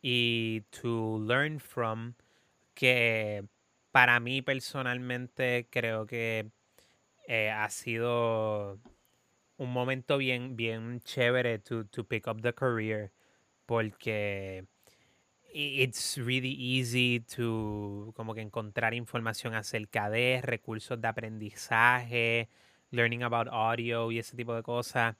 [0.00, 2.14] y to learn from
[2.74, 3.44] que
[3.90, 6.50] para mí personalmente creo que
[7.26, 8.78] eh, ha sido
[9.56, 13.12] un momento bien, bien chévere to, to pick up the career
[13.68, 14.64] porque
[15.52, 22.48] it's really easy to como que encontrar información acerca de recursos de aprendizaje,
[22.90, 25.16] learning about audio y ese tipo de cosas.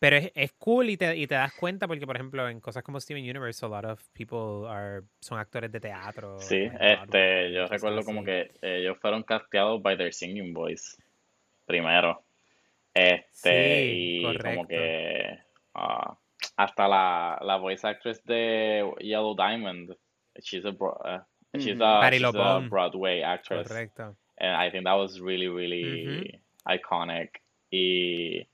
[0.00, 2.82] Pero es, es cool y te, y te, das cuenta porque, por ejemplo, en cosas
[2.82, 6.40] como Steven Universe, a lot of people are, son actores de teatro.
[6.40, 10.96] Sí, este, yo recuerdo como que ellos fueron casteados by their singing voice
[11.64, 12.24] primero.
[12.92, 15.38] Este, y como que
[15.76, 16.14] uh,
[16.58, 19.94] hasta la, la voice actress de Yellow Diamond,
[20.42, 21.20] she's a, uh,
[21.56, 23.68] she's, a, she's a Broadway actress.
[23.68, 24.16] Correcto.
[24.40, 27.28] And I think that was really, really iconic.
[27.70, 28.46] Y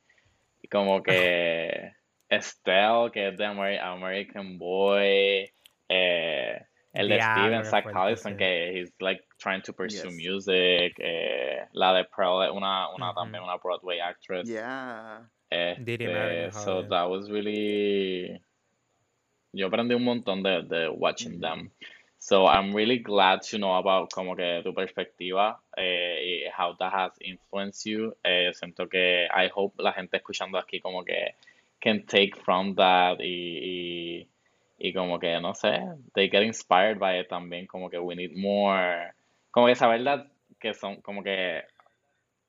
[0.71, 1.93] como que
[2.31, 5.51] Estelle, que es de American Boy,
[5.89, 6.59] eh,
[6.95, 12.05] el de Steven Zach Collison, que he's like trying to pursue music, eh, la de
[12.15, 14.49] Pearl, una, una también una Broadway actress.
[14.49, 15.23] Yeah.
[15.55, 18.41] Este, so that was really
[19.53, 21.71] yo aprendí un montón de, de watching them.
[22.19, 26.93] So I'm really glad to know about como que tu perspectiva eh, y how that
[26.93, 28.15] has influenced you.
[28.25, 31.35] Eh, siento que I hope la gente escuchando aquí como que
[31.81, 34.27] can take from that y,
[34.79, 35.79] y, como que no sé,
[36.15, 39.13] they get inspired by it también, como que we need more,
[39.51, 40.03] como que saber
[40.59, 41.63] que son como que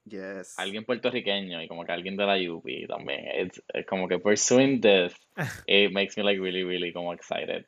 [0.05, 0.57] yes.
[0.57, 3.47] alguien puertorriqueño y como que alguien de la UP también.
[3.47, 5.13] It's, como que pursuing this,
[5.67, 7.65] it makes me like really, really como excited.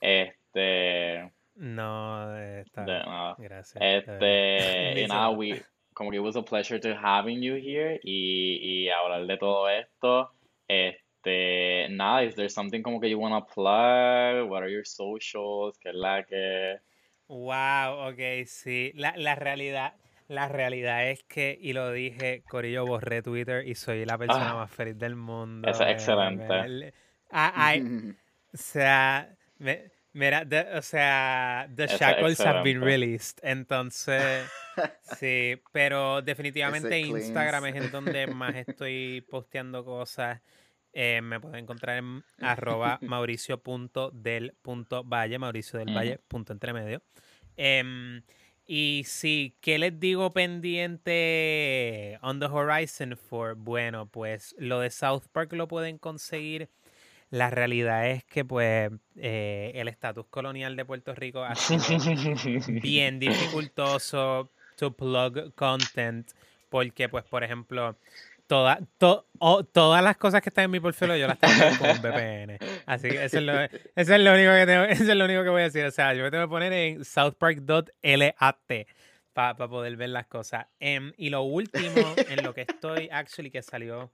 [0.00, 2.84] Este no, está.
[2.84, 3.34] De nada.
[3.36, 3.82] Gracias.
[3.82, 5.60] Este, y nada, we,
[5.92, 9.68] como que it was a pleasure to having you here y, y hablar de todo
[9.68, 10.30] esto.
[10.68, 14.48] Este, nada, is there something como que you wanna plug?
[14.48, 15.76] What are your socials?
[15.78, 16.78] ¿Qué es la que?
[17.26, 18.92] Wow, ok, sí.
[18.94, 19.94] La, la realidad,
[20.28, 24.54] la realidad es que, y lo dije, Corillo, borré Twitter y soy la persona ah.
[24.54, 25.68] más feliz del mundo.
[25.68, 26.94] Es excelente.
[27.32, 33.38] o sea, me, Mira, o sea, The Shackles have been released.
[33.42, 34.50] Entonces,
[35.16, 40.40] sí, pero definitivamente Instagram es en donde más estoy posteando cosas.
[40.92, 47.00] Eh, me pueden encontrar en arroba mauricio.del.valle, mauricio del valle, punto entre medio.
[47.56, 48.20] Em,
[48.68, 53.56] y sí, ¿qué les digo pendiente on the horizon for?
[53.56, 56.68] Bueno, pues lo de South Park lo pueden conseguir
[57.30, 61.82] la realidad es que, pues, eh, el estatus colonial de Puerto Rico ha sido
[62.66, 66.30] bien dificultoso to plug content,
[66.70, 67.96] porque, pues, por ejemplo,
[68.48, 68.80] toda,
[69.72, 72.58] todas las cosas que están en mi portfolio yo las tengo con un VPN.
[72.86, 75.44] Así que eso es lo, eso es lo único que tengo, eso es lo único
[75.44, 75.84] que voy a decir.
[75.84, 77.90] O sea, yo me tengo que poner en southpark.lat
[79.34, 80.66] para poder ver las cosas.
[80.80, 84.10] Em, y lo último en lo que estoy, actually, que salió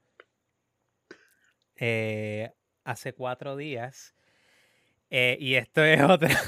[1.77, 2.51] eh,
[2.83, 4.13] hace cuatro días.
[5.09, 6.29] Eh, y esto es otra.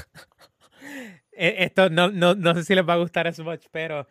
[1.40, 4.08] E, esto no, no, no, sé si les va a gustar as much, pero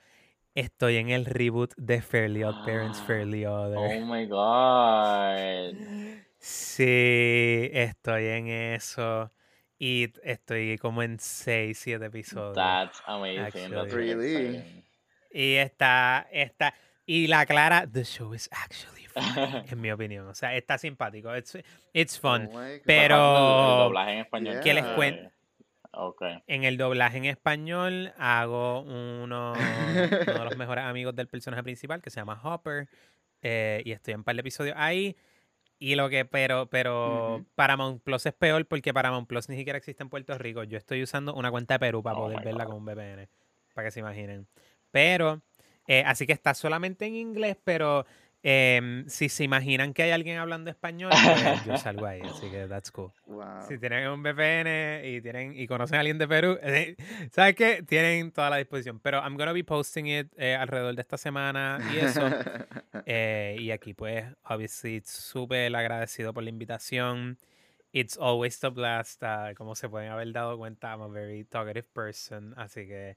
[0.57, 3.77] estoy en el reboot de Fairly Odd Parents, Fairly Other.
[3.77, 5.75] Oh my god.
[6.39, 9.31] Sí, estoy en eso.
[9.79, 12.55] Y estoy como en 6, 7 episodios.
[12.55, 13.69] That's amazing.
[13.69, 14.63] That's really.
[15.31, 16.73] Y está, está.
[17.05, 19.07] Y la clara, the show is actually
[19.71, 20.27] en mi opinión.
[20.27, 21.35] O sea, está simpático.
[21.35, 21.57] It's,
[21.93, 22.49] it's fun.
[22.51, 23.15] Oh pero.
[23.15, 24.59] El doblaje en español.
[24.63, 25.31] ¿Qué les cuento?
[25.91, 26.43] Okay.
[26.47, 32.01] En el doblaje en español hago uno, uno, de los mejores amigos del personaje principal
[32.01, 32.87] que se llama Hopper.
[33.41, 35.15] Eh, y estoy en un par de episodios ahí.
[35.79, 40.01] Y lo que, pero, pero Paramount Plus es peor porque Paramount Plus ni siquiera existe
[40.01, 40.63] en Puerto Rico.
[40.63, 43.27] Yo estoy usando una cuenta de Perú para oh poder verla con un VPN.
[43.75, 44.47] Para que se imaginen.
[44.89, 45.41] Pero,
[45.87, 48.05] eh, así que está solamente en inglés, pero
[48.43, 52.67] Em, si se imaginan que hay alguien hablando español, pues yo salgo ahí, así que
[52.69, 53.11] that's cool.
[53.67, 56.95] Si tienen un VPN y tienen y conocen a alguien de Perú, eh,
[57.31, 57.83] ¿sabes qué?
[57.83, 58.99] Tienen toda la disposición.
[58.99, 62.21] Pero I'm gonna be posting it eh, alrededor de esta semana y eso.
[63.09, 67.37] Eh, y aquí, pues, obviously, súper agradecido por la invitación.
[67.93, 69.23] It's always a blast.
[69.23, 73.15] Uh, como se pueden haber dado cuenta, I'm a very talkative person, así que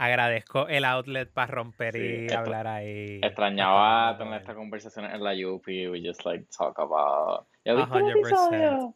[0.00, 3.20] agradezco el outlet para romper y hablar ahí.
[3.22, 5.66] Extrañaba tener esta conversación en la UP.
[5.66, 7.46] We just like talk about.
[7.66, 8.94] 100%.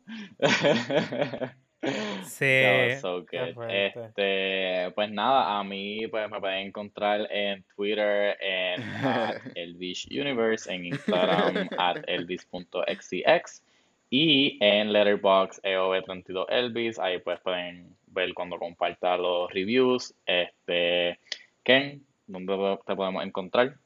[2.24, 2.96] sí.
[3.02, 3.70] so good.
[3.70, 8.82] Este, pues nada, a mí pues me pueden encontrar en Twitter en
[9.56, 13.62] Elvish Universe, en Instagram at elvis.xcx
[14.08, 16.98] y en Letterboxd EOB32 Elvis.
[16.98, 20.14] Ahí pues pueden ver cuando comparta los reviews.
[20.24, 21.20] Este,
[21.62, 23.76] Ken, ¿dónde te podemos encontrar?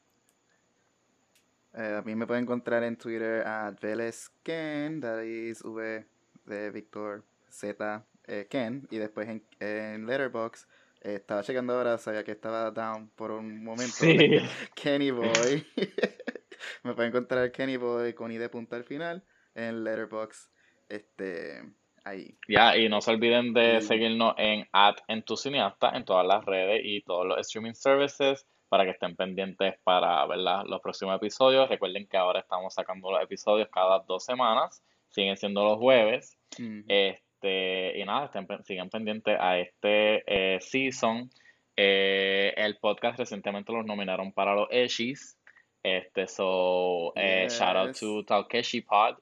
[1.73, 6.05] Eh, a mí me pueden encontrar en Twitter a VelezKen, that is V
[6.45, 10.67] de Víctor, Z eh, Ken y después en, en Letterboxd
[11.01, 13.95] estaba checando ahora, sabía que estaba down por un momento.
[14.75, 15.65] Kenny Boy.
[16.83, 19.23] Me pueden encontrar Kenny Boy con I de punta al final
[19.55, 20.49] en Letterboxd.
[20.89, 21.63] Este,
[22.05, 22.35] ahí.
[22.47, 27.25] Ya, y no se olviden de seguirnos en at en todas las redes y todos
[27.25, 31.67] los streaming services para que estén pendientes para ver los próximos episodios.
[31.69, 36.37] Recuerden que ahora estamos sacando los episodios cada dos semanas, siguen siendo los jueves.
[36.87, 41.29] este, y nada, estén, sigan pendientes a este eh, season.
[41.75, 45.37] Eh, el podcast recientemente los nominaron para los Eshis.
[45.81, 49.15] Este, so, eh, shout out to Talkeshi Pod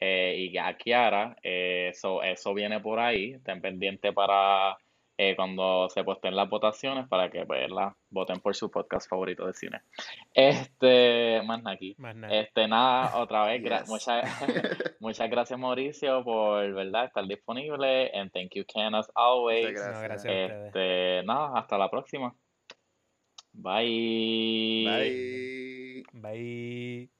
[0.00, 1.36] y a Kiara.
[1.92, 3.32] so, eso viene por ahí.
[3.32, 4.76] Estén pendientes para
[5.22, 7.68] eh, cuando se posten las votaciones para que pues,
[8.08, 9.82] voten por su podcast favorito de cine.
[10.32, 11.94] Este, más aquí.
[12.30, 14.24] Este, nada, otra vez, muchas,
[15.00, 18.10] muchas gracias Mauricio por verdad estar disponible.
[18.14, 19.74] And thank you Ken as always.
[19.74, 20.24] gracias.
[20.24, 22.34] este, nada, hasta la próxima.
[23.52, 24.86] Bye.
[24.86, 26.02] Bye.
[26.14, 27.19] Bye.